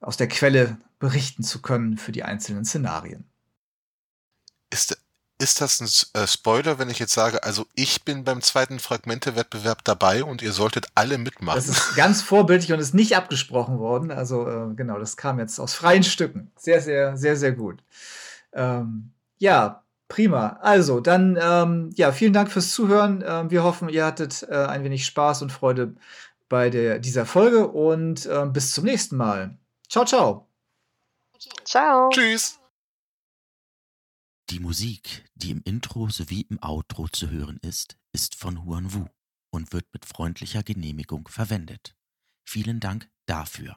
aus 0.00 0.16
der 0.16 0.28
Quelle 0.28 0.78
berichten 1.00 1.42
zu 1.42 1.60
können 1.60 1.98
für 1.98 2.12
die 2.12 2.22
einzelnen 2.22 2.64
Szenarien. 2.64 3.24
Ist, 4.70 4.96
ist 5.38 5.60
das 5.60 5.80
ein 5.80 6.20
äh, 6.20 6.26
Spoiler, 6.26 6.78
wenn 6.78 6.88
ich 6.88 6.98
jetzt 6.98 7.12
sage, 7.12 7.42
also 7.42 7.66
ich 7.74 8.04
bin 8.04 8.24
beim 8.24 8.40
zweiten 8.40 8.78
Fragmente-Wettbewerb 8.78 9.84
dabei 9.84 10.24
und 10.24 10.42
ihr 10.42 10.52
solltet 10.52 10.86
alle 10.94 11.18
mitmachen? 11.18 11.56
Das 11.56 11.68
ist 11.68 11.94
ganz 11.94 12.22
vorbildlich 12.22 12.72
und 12.72 12.80
ist 12.80 12.94
nicht 12.94 13.16
abgesprochen 13.16 13.78
worden. 13.78 14.10
Also 14.10 14.48
äh, 14.48 14.74
genau, 14.74 14.98
das 14.98 15.16
kam 15.16 15.38
jetzt 15.38 15.58
aus 15.58 15.74
freien 15.74 16.02
Stücken. 16.04 16.50
Sehr, 16.56 16.80
sehr, 16.80 17.16
sehr, 17.16 17.36
sehr 17.36 17.52
gut. 17.52 17.82
Ähm, 18.52 19.12
ja, 19.38 19.82
prima. 20.08 20.58
Also 20.62 21.00
dann, 21.00 21.38
ähm, 21.40 21.90
ja, 21.94 22.12
vielen 22.12 22.32
Dank 22.32 22.50
fürs 22.50 22.72
Zuhören. 22.72 23.22
Ähm, 23.26 23.50
wir 23.50 23.62
hoffen, 23.62 23.88
ihr 23.88 24.06
hattet 24.06 24.42
äh, 24.48 24.54
ein 24.54 24.84
wenig 24.84 25.04
Spaß 25.04 25.42
und 25.42 25.52
Freude 25.52 25.94
bei 26.48 26.70
der, 26.70 26.98
dieser 26.98 27.26
Folge 27.26 27.68
und 27.68 28.26
ähm, 28.30 28.52
bis 28.52 28.72
zum 28.72 28.84
nächsten 28.84 29.16
Mal. 29.16 29.58
Ciao, 29.88 30.04
ciao. 30.04 30.48
Ciao. 31.64 32.08
Tschüss. 32.10 32.58
Die 34.50 34.60
Musik, 34.60 35.24
die 35.34 35.50
im 35.50 35.60
Intro 35.64 36.08
sowie 36.08 36.42
im 36.42 36.62
Outro 36.62 37.08
zu 37.08 37.30
hören 37.30 37.58
ist, 37.62 37.98
ist 38.12 38.36
von 38.36 38.64
Huan 38.64 38.92
Wu 38.94 39.06
und 39.50 39.72
wird 39.72 39.92
mit 39.92 40.04
freundlicher 40.04 40.62
Genehmigung 40.62 41.26
verwendet. 41.26 41.96
Vielen 42.44 42.78
Dank 42.78 43.10
dafür. 43.26 43.76